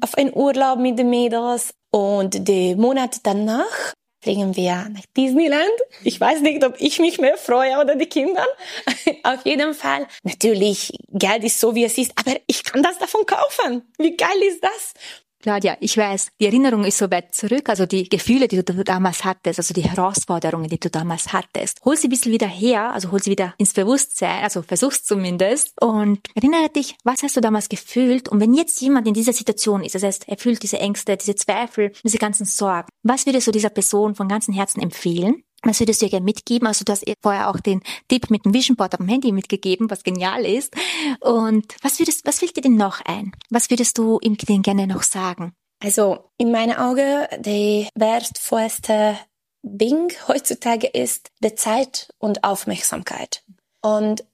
auf 0.00 0.14
einen 0.16 0.34
Urlaub 0.34 0.78
mit 0.78 0.98
den 0.98 1.10
Mädels. 1.10 1.74
Und 1.90 2.46
den 2.46 2.78
Monat 2.78 3.20
danach 3.22 3.94
fliegen 4.22 4.56
wir 4.56 4.88
nach 4.90 5.04
Disneyland. 5.16 5.70
Ich 6.04 6.20
weiß 6.20 6.40
nicht, 6.40 6.64
ob 6.64 6.74
ich 6.78 6.98
mich 6.98 7.18
mehr 7.18 7.36
freue 7.36 7.78
oder 7.78 7.94
die 7.94 8.06
Kinder. 8.06 8.46
Auf 9.22 9.44
jeden 9.44 9.74
Fall. 9.74 10.06
Natürlich, 10.22 10.92
Geld 11.12 11.44
ist 11.44 11.60
so, 11.60 11.74
wie 11.74 11.84
es 11.84 11.96
ist, 11.96 12.12
aber 12.16 12.36
ich 12.46 12.64
kann 12.64 12.82
das 12.82 12.98
davon 12.98 13.24
kaufen. 13.26 13.90
Wie 13.98 14.16
geil 14.16 14.36
ist 14.46 14.62
das? 14.62 14.94
Claudia, 15.48 15.78
ich 15.80 15.96
weiß, 15.96 16.32
die 16.38 16.44
Erinnerung 16.44 16.84
ist 16.84 16.98
so 16.98 17.10
weit 17.10 17.34
zurück, 17.34 17.70
also 17.70 17.86
die 17.86 18.06
Gefühle, 18.06 18.48
die 18.48 18.62
du 18.62 18.84
damals 18.84 19.24
hattest, 19.24 19.58
also 19.58 19.72
die 19.72 19.82
Herausforderungen, 19.82 20.68
die 20.68 20.78
du 20.78 20.90
damals 20.90 21.32
hattest. 21.32 21.80
Hol 21.86 21.96
sie 21.96 22.08
ein 22.08 22.10
bisschen 22.10 22.32
wieder 22.32 22.46
her, 22.46 22.92
also 22.92 23.10
hol 23.10 23.22
sie 23.22 23.30
wieder 23.30 23.54
ins 23.56 23.72
Bewusstsein, 23.72 24.42
also 24.42 24.60
versuch's 24.60 25.04
zumindest 25.04 25.72
und 25.80 26.20
erinnere 26.34 26.68
dich, 26.68 26.96
was 27.02 27.22
hast 27.22 27.34
du 27.34 27.40
damals 27.40 27.70
gefühlt 27.70 28.28
und 28.28 28.40
wenn 28.40 28.52
jetzt 28.52 28.78
jemand 28.82 29.08
in 29.08 29.14
dieser 29.14 29.32
Situation 29.32 29.82
ist, 29.82 29.94
das 29.94 30.02
heißt, 30.02 30.28
er 30.28 30.36
fühlt 30.36 30.62
diese 30.62 30.80
Ängste, 30.80 31.16
diese 31.16 31.34
Zweifel, 31.34 31.92
diese 32.04 32.18
ganzen 32.18 32.44
Sorgen, 32.44 32.88
was 33.02 33.24
würdest 33.24 33.46
du 33.46 33.50
dieser 33.50 33.70
Person 33.70 34.14
von 34.14 34.28
ganzem 34.28 34.52
Herzen 34.52 34.82
empfehlen? 34.82 35.44
Was 35.62 35.80
würdest 35.80 36.00
du 36.00 36.06
dir 36.06 36.10
gerne 36.10 36.24
mitgeben? 36.24 36.68
Also 36.68 36.84
du 36.84 36.92
hast 36.92 37.04
vorher 37.20 37.50
auch 37.50 37.60
den 37.60 37.82
Tipp 38.08 38.30
mit 38.30 38.44
dem 38.44 38.54
Vision 38.54 38.76
Board 38.76 38.94
auf 38.94 38.98
dem 38.98 39.08
Handy 39.08 39.32
mitgegeben, 39.32 39.90
was 39.90 40.04
genial 40.04 40.44
ist. 40.44 40.74
Und 41.20 41.74
was 41.82 41.98
würdest, 41.98 42.24
was 42.26 42.38
fällt 42.38 42.56
dir 42.56 42.62
denn 42.62 42.76
noch 42.76 43.00
ein? 43.04 43.32
Was 43.50 43.70
würdest 43.70 43.98
du 43.98 44.18
ihm 44.22 44.36
denn 44.36 44.62
gerne 44.62 44.86
noch 44.86 45.02
sagen? 45.02 45.52
Also 45.82 46.30
in 46.38 46.50
meinen 46.50 46.76
Augen 46.76 47.26
die 47.40 47.88
wertvollste 47.94 49.18
Ding 49.62 50.12
heutzutage 50.28 50.86
ist 50.86 51.30
die 51.42 51.54
Zeit 51.54 52.08
und 52.18 52.44
Aufmerksamkeit. 52.44 53.42
Und 53.82 54.24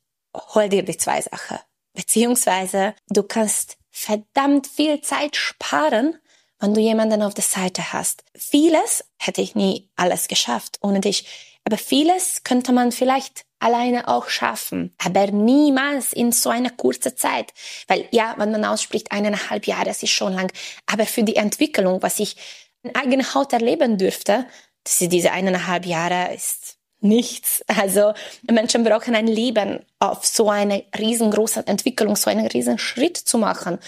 hol 0.54 0.68
dir 0.68 0.82
die 0.82 0.96
zwei 0.96 1.20
Sachen. 1.20 1.58
Beziehungsweise 1.94 2.94
du 3.08 3.22
kannst 3.22 3.78
verdammt 3.90 4.66
viel 4.66 5.00
Zeit 5.00 5.36
sparen, 5.36 6.18
wenn 6.64 6.72
du 6.72 6.80
jemanden 6.80 7.22
auf 7.22 7.34
der 7.34 7.44
Seite 7.44 7.92
hast. 7.92 8.24
Vieles 8.34 9.04
hätte 9.18 9.42
ich 9.42 9.54
nie 9.54 9.90
alles 9.96 10.28
geschafft 10.28 10.78
ohne 10.80 11.00
dich, 11.00 11.26
aber 11.64 11.76
vieles 11.76 12.42
könnte 12.42 12.72
man 12.72 12.90
vielleicht 12.90 13.44
alleine 13.58 14.08
auch 14.08 14.30
schaffen, 14.30 14.94
aber 14.96 15.26
niemals 15.26 16.14
in 16.14 16.32
so 16.32 16.48
einer 16.48 16.70
kurzen 16.70 17.18
Zeit. 17.18 17.52
Weil 17.86 18.08
ja, 18.12 18.34
wenn 18.38 18.50
man 18.50 18.64
ausspricht, 18.64 19.12
eineinhalb 19.12 19.66
Jahre, 19.66 19.84
das 19.84 20.02
ist 20.02 20.12
schon 20.12 20.32
lang, 20.32 20.50
aber 20.86 21.04
für 21.04 21.22
die 21.22 21.36
Entwicklung, 21.36 22.02
was 22.02 22.18
ich 22.18 22.36
in 22.82 22.94
eigener 22.94 23.34
Haut 23.34 23.52
erleben 23.52 23.98
dürfte, 23.98 24.46
das 24.84 24.98
diese 25.00 25.32
eineinhalb 25.32 25.84
Jahre, 25.84 26.34
ist 26.34 26.78
nichts. 27.04 27.62
Also 27.68 28.12
Menschen 28.50 28.82
brauchen 28.82 29.14
ein 29.14 29.26
Leben 29.26 29.80
auf 30.00 30.24
so 30.24 30.50
eine 30.50 30.84
riesengroße 30.98 31.66
Entwicklung, 31.66 32.16
so 32.16 32.30
einen 32.30 32.46
riesen 32.46 32.78
Schritt 32.78 33.16
zu 33.16 33.38
machen. 33.38 33.78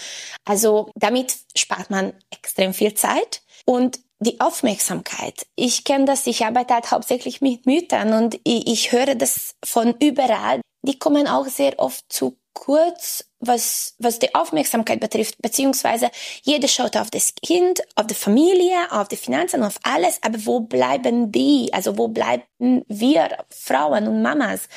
Also 0.45 0.91
damit 0.95 1.35
spart 1.55 1.89
man 1.89 2.13
extrem 2.31 2.73
viel 2.73 2.93
Zeit 2.93 3.41
und 3.65 3.99
die 4.19 4.39
Aufmerksamkeit. 4.39 5.45
Ich 5.55 5.83
kenne 5.83 6.05
das, 6.05 6.25
ich 6.25 6.45
arbeite 6.45 6.73
halt 6.73 6.91
hauptsächlich 6.91 7.41
mit 7.41 7.65
Müttern 7.65 8.13
und 8.13 8.39
ich, 8.43 8.67
ich 8.67 8.91
höre 8.91 9.15
das 9.15 9.55
von 9.63 9.93
überall. 9.99 10.61
Die 10.81 10.97
kommen 10.97 11.27
auch 11.27 11.45
sehr 11.47 11.77
oft 11.79 12.05
zu 12.09 12.37
kurz, 12.59 13.25
was, 13.39 13.95
was 13.99 14.19
die 14.19 14.33
Aufmerksamkeit 14.33 14.99
betrifft, 14.99 15.41
beziehungsweise 15.41 16.09
jeder 16.43 16.67
schaut 16.67 16.97
auf 16.97 17.09
das 17.11 17.33
Kind, 17.35 17.81
auf 17.95 18.07
die 18.07 18.15
Familie, 18.15 18.91
auf 18.91 19.07
die 19.07 19.15
Finanzen, 19.15 19.63
auf 19.63 19.79
alles, 19.83 20.19
aber 20.21 20.45
wo 20.45 20.59
bleiben 20.61 21.31
die? 21.31 21.69
Also 21.71 21.97
wo 21.97 22.07
bleiben 22.07 22.43
wir 22.87 23.37
Frauen 23.49 24.07
und 24.07 24.21
Mamas? 24.21 24.67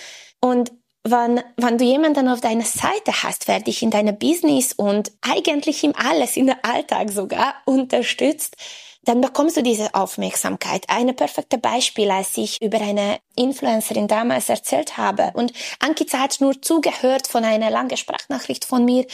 Und 0.40 0.72
wenn, 1.02 1.42
wenn 1.56 1.78
du 1.78 1.84
jemanden 1.84 2.28
auf 2.28 2.40
deiner 2.40 2.64
Seite 2.64 3.22
hast, 3.22 3.48
wer 3.48 3.60
dich 3.60 3.82
in 3.82 3.90
deinem 3.90 4.18
Business 4.18 4.74
und 4.74 5.12
eigentlich 5.22 5.82
in 5.82 5.94
alles, 5.94 6.36
in 6.36 6.46
der 6.46 6.62
Alltag 6.64 7.10
sogar 7.10 7.54
unterstützt, 7.64 8.56
dann 9.02 9.20
bekommst 9.20 9.56
du 9.56 9.62
diese 9.62 9.94
Aufmerksamkeit. 9.94 10.84
Ein 10.88 11.14
perfektes 11.16 11.60
Beispiel, 11.60 12.10
als 12.10 12.36
ich 12.36 12.60
über 12.60 12.80
eine 12.80 13.18
Influencerin 13.34 14.08
damals 14.08 14.48
erzählt 14.48 14.98
habe 14.98 15.30
und 15.34 15.52
Ankiza 15.78 16.18
hat 16.18 16.40
nur 16.40 16.60
zugehört 16.60 17.26
von 17.26 17.44
einer 17.44 17.70
langen 17.70 17.96
Sprachnachricht 17.96 18.64
von 18.64 18.84
mir, 18.84 19.06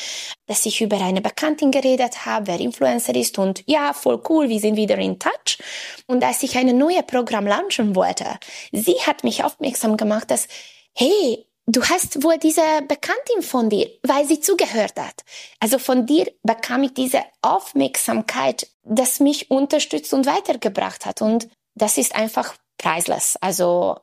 dass 0.47 0.67
ich 0.67 0.81
über 0.81 1.01
eine 1.01 1.21
Bekanntin 1.21 1.71
geredet 1.71 2.27
habe, 2.27 2.49
wer 2.49 2.61
Influencer 2.61 3.15
ist 3.15 3.39
und 3.39 3.63
ja, 3.67 3.93
voll 3.93 4.21
cool, 4.29 4.49
wir 4.49 4.61
sind 4.61 4.77
wieder 4.77 4.99
in 4.99 5.19
Touch. 5.19 5.59
Und 6.07 6.25
als 6.25 6.43
ich 6.43 6.57
ein 6.57 6.77
neues 6.77 7.05
Programm 7.07 7.47
launchen 7.47 7.95
wollte, 7.95 8.27
sie 8.73 8.97
hat 9.07 9.23
mich 9.23 9.45
aufmerksam 9.45 9.97
gemacht, 9.97 10.31
dass, 10.31 10.49
hey, 10.95 11.46
du 11.67 11.83
hast 11.83 12.23
wohl 12.23 12.39
diese 12.39 12.63
Bekanntin 12.89 13.43
von 13.43 13.69
dir, 13.69 13.89
weil 14.03 14.25
sie 14.27 14.41
zugehört 14.41 14.99
hat. 14.99 15.25
Also 15.61 15.79
von 15.79 16.07
dir 16.07 16.31
bekam 16.43 16.85
ich 16.85 16.95
diese 16.95 17.23
Aufmerksamkeit, 17.43 18.69
das 18.85 19.21
mich 19.21 19.51
unterstützt 19.51 20.15
und 20.15 20.27
weitergebracht 20.27 21.07
hat. 21.07 21.23
Und 21.23 21.49
das 21.75 21.99
ist 21.99 22.15
einfach 22.15 22.55
preislos. 22.79 23.37
Also 23.41 23.99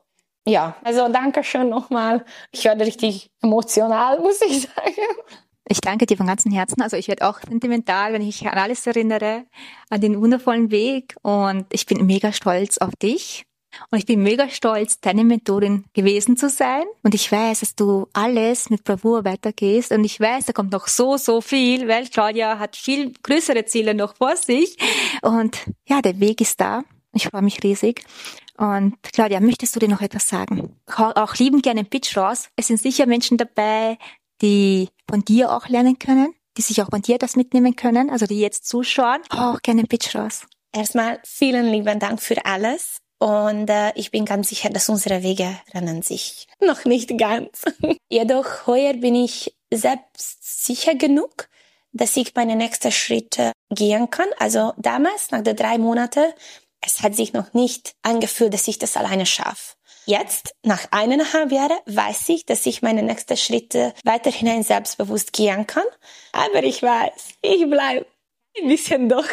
ja, 0.45 0.75
also 0.83 1.07
danke 1.07 1.43
schön 1.43 1.69
nochmal. 1.69 2.25
Ich 2.51 2.65
werde 2.65 2.85
richtig 2.85 3.31
emotional, 3.41 4.19
muss 4.21 4.41
ich 4.41 4.63
sagen. 4.63 4.95
Ich 5.69 5.79
danke 5.79 6.05
dir 6.05 6.17
von 6.17 6.27
ganzem 6.27 6.51
Herzen. 6.51 6.81
Also 6.81 6.97
ich 6.97 7.07
werde 7.07 7.27
auch 7.27 7.39
sentimental, 7.39 8.11
wenn 8.11 8.21
ich 8.21 8.45
an 8.45 8.57
alles 8.57 8.85
erinnere, 8.85 9.45
an 9.89 10.01
den 10.01 10.21
wundervollen 10.21 10.71
Weg. 10.71 11.15
Und 11.21 11.65
ich 11.71 11.85
bin 11.85 12.05
mega 12.05 12.33
stolz 12.33 12.77
auf 12.79 12.93
dich 12.97 13.45
und 13.89 13.99
ich 13.99 14.05
bin 14.05 14.23
mega 14.23 14.49
stolz, 14.49 14.99
deine 14.99 15.23
Mentorin 15.23 15.85
gewesen 15.93 16.37
zu 16.37 16.49
sein. 16.49 16.83
Und 17.03 17.15
ich 17.15 17.31
weiß, 17.31 17.61
dass 17.61 17.75
du 17.75 18.07
alles 18.13 18.69
mit 18.69 18.83
Bravour 18.83 19.25
weitergehst. 19.25 19.91
Und 19.91 20.03
ich 20.03 20.19
weiß, 20.19 20.45
da 20.45 20.53
kommt 20.53 20.71
noch 20.71 20.87
so, 20.87 21.17
so 21.17 21.41
viel, 21.41 21.87
weil 21.87 22.07
Claudia 22.07 22.59
hat 22.59 22.75
viel 22.75 23.13
größere 23.23 23.65
Ziele 23.65 23.93
noch 23.93 24.15
vor 24.15 24.35
sich. 24.35 24.77
Und 25.21 25.57
ja, 25.87 26.01
der 26.01 26.19
Weg 26.19 26.41
ist 26.41 26.59
da. 26.59 26.83
Ich 27.13 27.27
freue 27.27 27.43
mich 27.43 27.63
riesig. 27.63 28.03
Und 28.57 28.95
Claudia, 29.13 29.39
möchtest 29.39 29.75
du 29.75 29.79
dir 29.79 29.89
noch 29.89 30.01
etwas 30.01 30.27
sagen? 30.27 30.75
Auch 30.87 31.35
lieben 31.35 31.61
gerne 31.61 31.81
einen 31.81 31.89
Pitch 31.89 32.17
raus. 32.17 32.49
Es 32.55 32.67
sind 32.67 32.79
sicher 32.79 33.05
Menschen 33.05 33.37
dabei, 33.37 33.97
die 34.41 34.89
von 35.09 35.23
dir 35.23 35.51
auch 35.51 35.67
lernen 35.69 35.99
können, 35.99 36.33
die 36.57 36.61
sich 36.61 36.81
auch 36.81 36.89
von 36.89 37.01
dir 37.01 37.17
das 37.17 37.35
mitnehmen 37.35 37.75
können, 37.75 38.09
also 38.09 38.25
die 38.25 38.39
jetzt 38.39 38.67
zuschauen. 38.67 39.21
Auch 39.29 39.61
gerne 39.61 39.81
einen 39.81 39.87
Pitch 39.87 40.15
raus. 40.15 40.45
Erstmal 40.71 41.19
vielen 41.23 41.67
lieben 41.67 41.99
Dank 41.99 42.21
für 42.21 42.45
alles. 42.45 42.97
Und 43.23 43.69
äh, 43.69 43.93
ich 43.95 44.11
bin 44.11 44.25
ganz 44.25 44.49
sicher, 44.49 44.69
dass 44.69 44.89
unsere 44.89 45.23
Wege 45.23 45.57
rennen 45.73 46.01
sich 46.01 46.45
noch 46.59 46.83
nicht 46.83 47.17
ganz. 47.17 47.63
Jedoch 48.09 48.67
heuer 48.67 48.95
bin 48.95 49.15
ich 49.15 49.55
selbst 49.73 50.65
sicher 50.65 50.95
genug, 50.95 51.47
dass 51.93 52.17
ich 52.17 52.35
meine 52.35 52.57
nächsten 52.57 52.91
Schritte 52.91 53.53
gehen 53.69 54.09
kann. 54.09 54.27
Also 54.39 54.73
damals, 54.75 55.31
nach 55.31 55.41
den 55.41 55.55
drei 55.55 55.77
Monaten, 55.77 56.33
es 56.81 57.01
hat 57.01 57.15
sich 57.15 57.31
noch 57.31 57.53
nicht 57.53 57.93
angefühlt, 58.01 58.53
dass 58.53 58.67
ich 58.67 58.77
das 58.77 58.97
alleine 58.97 59.25
schaffe. 59.25 59.75
Jetzt, 60.05 60.53
nach 60.63 60.85
eineinhalb 60.91 61.53
Jahren, 61.53 61.79
weiß 61.85 62.27
ich, 62.27 62.45
dass 62.45 62.65
ich 62.65 62.81
meine 62.81 63.03
nächsten 63.03 63.37
Schritte 63.37 63.93
weiterhin 64.03 64.63
selbstbewusst 64.63 65.31
gehen 65.31 65.65
kann. 65.65 65.85
Aber 66.33 66.61
ich 66.61 66.83
weiß, 66.83 67.35
ich 67.41 67.69
bleibe 67.69 68.05
ein 68.61 68.67
bisschen 68.67 69.07
doch 69.07 69.29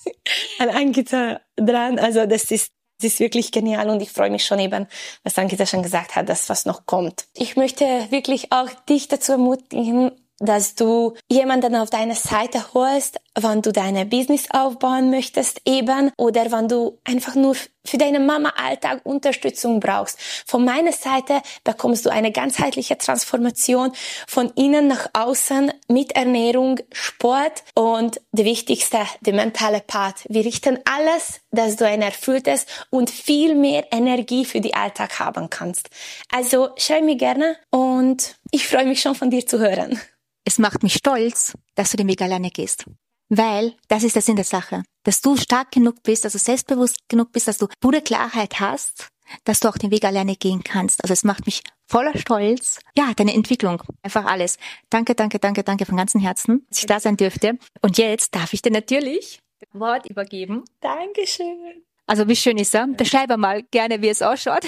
an 0.58 0.70
Angita 0.70 1.42
dran. 1.56 1.98
Also 1.98 2.24
das 2.24 2.50
ist 2.50 2.72
das 2.98 3.12
ist 3.12 3.20
wirklich 3.20 3.52
genial 3.52 3.90
und 3.90 4.00
ich 4.00 4.10
freue 4.10 4.30
mich 4.30 4.44
schon 4.44 4.58
eben, 4.58 4.86
was 5.22 5.38
Ankita 5.38 5.66
schon 5.66 5.82
gesagt 5.82 6.16
hat, 6.16 6.28
dass 6.28 6.48
was 6.48 6.66
noch 6.66 6.86
kommt. 6.86 7.26
Ich 7.34 7.56
möchte 7.56 7.84
wirklich 8.10 8.52
auch 8.52 8.70
dich 8.88 9.08
dazu 9.08 9.32
ermutigen, 9.32 10.12
dass 10.38 10.74
du 10.74 11.14
jemanden 11.28 11.74
auf 11.76 11.90
deine 11.90 12.14
Seite 12.14 12.74
holst, 12.74 13.20
wann 13.36 13.62
du 13.62 13.70
deine 13.70 14.06
Business 14.06 14.46
aufbauen 14.50 15.10
möchtest 15.10 15.60
eben 15.66 16.10
oder 16.16 16.50
wann 16.50 16.68
du 16.68 16.98
einfach 17.04 17.34
nur 17.34 17.54
für 17.84 17.98
deinen 17.98 18.26
Mama-Alltag 18.26 19.02
Unterstützung 19.04 19.78
brauchst. 19.78 20.18
Von 20.20 20.64
meiner 20.64 20.92
Seite 20.92 21.40
bekommst 21.62 22.04
du 22.04 22.10
eine 22.10 22.32
ganzheitliche 22.32 22.98
Transformation 22.98 23.92
von 24.26 24.50
innen 24.56 24.88
nach 24.88 25.08
außen 25.12 25.72
mit 25.88 26.12
Ernährung, 26.12 26.80
Sport 26.92 27.62
und 27.74 28.20
der 28.32 28.44
wichtigste, 28.44 28.98
der 29.20 29.34
mentale 29.34 29.80
Part. 29.80 30.24
Wir 30.28 30.44
richten 30.44 30.78
alles, 30.84 31.40
dass 31.50 31.76
du 31.76 31.86
ein 31.86 32.02
erfülltes 32.02 32.66
und 32.90 33.10
viel 33.10 33.54
mehr 33.54 33.86
Energie 33.92 34.44
für 34.44 34.60
den 34.60 34.74
Alltag 34.74 35.20
haben 35.20 35.48
kannst. 35.50 35.90
Also 36.32 36.70
schreib 36.76 37.04
mir 37.04 37.16
gerne 37.16 37.56
und 37.70 38.36
ich 38.50 38.66
freue 38.66 38.86
mich 38.86 39.00
schon 39.00 39.14
von 39.14 39.30
dir 39.30 39.46
zu 39.46 39.58
hören. 39.58 40.00
Es 40.44 40.58
macht 40.58 40.82
mich 40.82 40.94
stolz, 40.94 41.54
dass 41.74 41.90
du 41.90 41.96
den 41.96 42.08
Weg 42.08 42.22
alleine 42.22 42.50
gehst. 42.50 42.86
Weil, 43.28 43.74
das 43.88 44.04
ist 44.04 44.14
der 44.14 44.22
Sinn 44.22 44.36
der 44.36 44.44
Sache, 44.44 44.82
dass 45.02 45.20
du 45.20 45.36
stark 45.36 45.72
genug 45.72 46.02
bist, 46.02 46.24
dass 46.24 46.32
du 46.32 46.38
selbstbewusst 46.38 47.08
genug 47.08 47.32
bist, 47.32 47.48
dass 47.48 47.58
du 47.58 47.66
pure 47.80 48.00
Klarheit 48.00 48.60
hast, 48.60 49.08
dass 49.44 49.60
du 49.60 49.68
auch 49.68 49.78
den 49.78 49.90
Weg 49.90 50.04
alleine 50.04 50.36
gehen 50.36 50.62
kannst. 50.62 51.02
Also 51.02 51.12
es 51.12 51.24
macht 51.24 51.46
mich 51.46 51.62
voller 51.88 52.16
Stolz. 52.16 52.80
Ja, 52.96 53.12
deine 53.14 53.34
Entwicklung, 53.34 53.82
einfach 54.02 54.24
alles. 54.24 54.58
Danke, 54.90 55.14
danke, 55.14 55.38
danke, 55.38 55.64
danke 55.64 55.86
von 55.86 55.96
ganzem 55.96 56.20
Herzen, 56.20 56.66
dass 56.68 56.78
ich 56.78 56.86
da 56.86 57.00
sein 57.00 57.16
dürfte. 57.16 57.58
Und 57.82 57.98
jetzt 57.98 58.34
darf 58.34 58.52
ich 58.52 58.62
dir 58.62 58.70
natürlich 58.72 59.40
das 59.58 59.80
Wort 59.80 60.08
übergeben. 60.08 60.64
Dankeschön. 60.80 61.82
Also 62.06 62.28
wie 62.28 62.36
schön 62.36 62.58
ist 62.58 62.74
er? 62.74 62.86
Beschreibe 62.86 63.36
mal 63.36 63.62
gerne, 63.64 64.02
wie 64.02 64.08
es 64.08 64.22
ausschaut. 64.22 64.64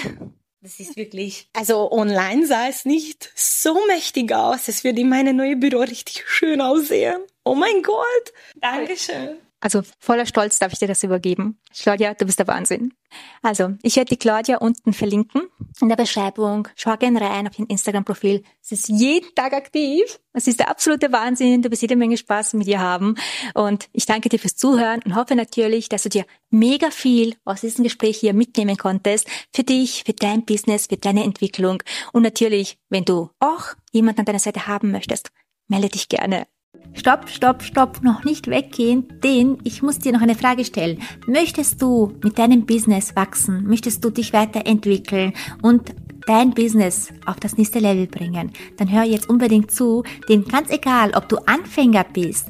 Das 0.61 0.79
ist 0.81 0.97
wirklich, 0.97 1.47
also 1.53 1.89
online 1.91 2.45
sah 2.45 2.67
es 2.67 2.83
nicht 2.83 3.31
so 3.33 3.85
mächtig 3.87 4.33
aus. 4.33 4.67
Es 4.67 4.83
wird 4.83 4.99
in 4.99 5.07
meinem 5.07 5.37
neuen 5.37 5.59
Büro 5.59 5.79
richtig 5.79 6.25
schön 6.27 6.59
aussehen. 6.59 7.21
Oh 7.45 7.55
mein 7.55 7.81
Gott. 7.81 8.33
Dankeschön. 8.55 9.37
Also 9.61 9.81
voller 9.99 10.25
Stolz 10.25 10.57
darf 10.57 10.71
ich 10.71 10.79
dir 10.79 10.87
das 10.87 11.03
übergeben. 11.03 11.59
Claudia, 11.77 12.13
du 12.13 12.25
bist 12.25 12.39
der 12.39 12.47
Wahnsinn. 12.47 12.93
Also, 13.41 13.71
ich 13.83 13.97
werde 13.97 14.09
die 14.09 14.17
Claudia 14.17 14.57
unten 14.57 14.93
verlinken 14.93 15.41
in 15.81 15.89
der 15.89 15.97
Beschreibung. 15.97 16.67
Schau 16.75 16.95
gerne 16.95 17.19
rein 17.19 17.47
auf 17.47 17.59
ihr 17.59 17.69
Instagram-Profil. 17.69 18.43
Sie 18.61 18.75
ist 18.75 18.87
jeden 18.87 19.33
Tag 19.35 19.53
aktiv. 19.53 20.19
Es 20.31 20.47
ist 20.47 20.59
der 20.59 20.69
absolute 20.69 21.11
Wahnsinn. 21.11 21.61
Du 21.61 21.71
wirst 21.71 21.81
jede 21.81 21.97
Menge 21.97 22.15
Spaß 22.15 22.53
mit 22.53 22.67
ihr 22.67 22.79
haben. 22.79 23.15
Und 23.53 23.89
ich 23.91 24.05
danke 24.05 24.29
dir 24.29 24.39
fürs 24.39 24.55
Zuhören 24.55 25.01
und 25.03 25.15
hoffe 25.15 25.35
natürlich, 25.35 25.89
dass 25.89 26.03
du 26.03 26.09
dir 26.09 26.25
mega 26.49 26.89
viel 26.89 27.35
aus 27.43 27.61
diesem 27.61 27.83
Gespräch 27.83 28.17
hier 28.17 28.33
mitnehmen 28.33 28.77
konntest. 28.77 29.27
Für 29.53 29.63
dich, 29.63 30.03
für 30.05 30.13
dein 30.13 30.45
Business, 30.45 30.87
für 30.87 30.97
deine 30.97 31.23
Entwicklung. 31.23 31.83
Und 32.13 32.21
natürlich, 32.21 32.77
wenn 32.89 33.05
du 33.05 33.29
auch 33.39 33.75
jemanden 33.91 34.21
an 34.21 34.25
deiner 34.25 34.39
Seite 34.39 34.67
haben 34.67 34.91
möchtest, 34.91 35.31
melde 35.67 35.89
dich 35.89 36.07
gerne. 36.07 36.47
Stopp, 36.93 37.29
stopp, 37.29 37.63
stopp, 37.63 38.03
noch 38.03 38.23
nicht 38.23 38.47
weggehen, 38.47 39.07
denn 39.23 39.57
ich 39.63 39.81
muss 39.81 39.97
dir 39.97 40.11
noch 40.11 40.21
eine 40.21 40.35
Frage 40.35 40.63
stellen. 40.63 41.01
Möchtest 41.25 41.81
du 41.81 42.13
mit 42.23 42.37
deinem 42.37 42.67
Business 42.67 43.15
wachsen? 43.15 43.65
Möchtest 43.67 44.03
du 44.03 44.11
dich 44.11 44.33
weiterentwickeln 44.33 45.33
und 45.63 45.95
dein 46.27 46.51
Business 46.51 47.11
auf 47.25 47.37
das 47.39 47.57
nächste 47.57 47.79
Level 47.79 48.05
bringen, 48.05 48.51
dann 48.77 48.91
hör 48.91 49.03
jetzt 49.03 49.29
unbedingt 49.29 49.71
zu, 49.71 50.03
denn 50.27 50.45
ganz 50.45 50.69
egal, 50.69 51.11
ob 51.15 51.27
du 51.27 51.37
Anfänger 51.37 52.03
bist 52.03 52.49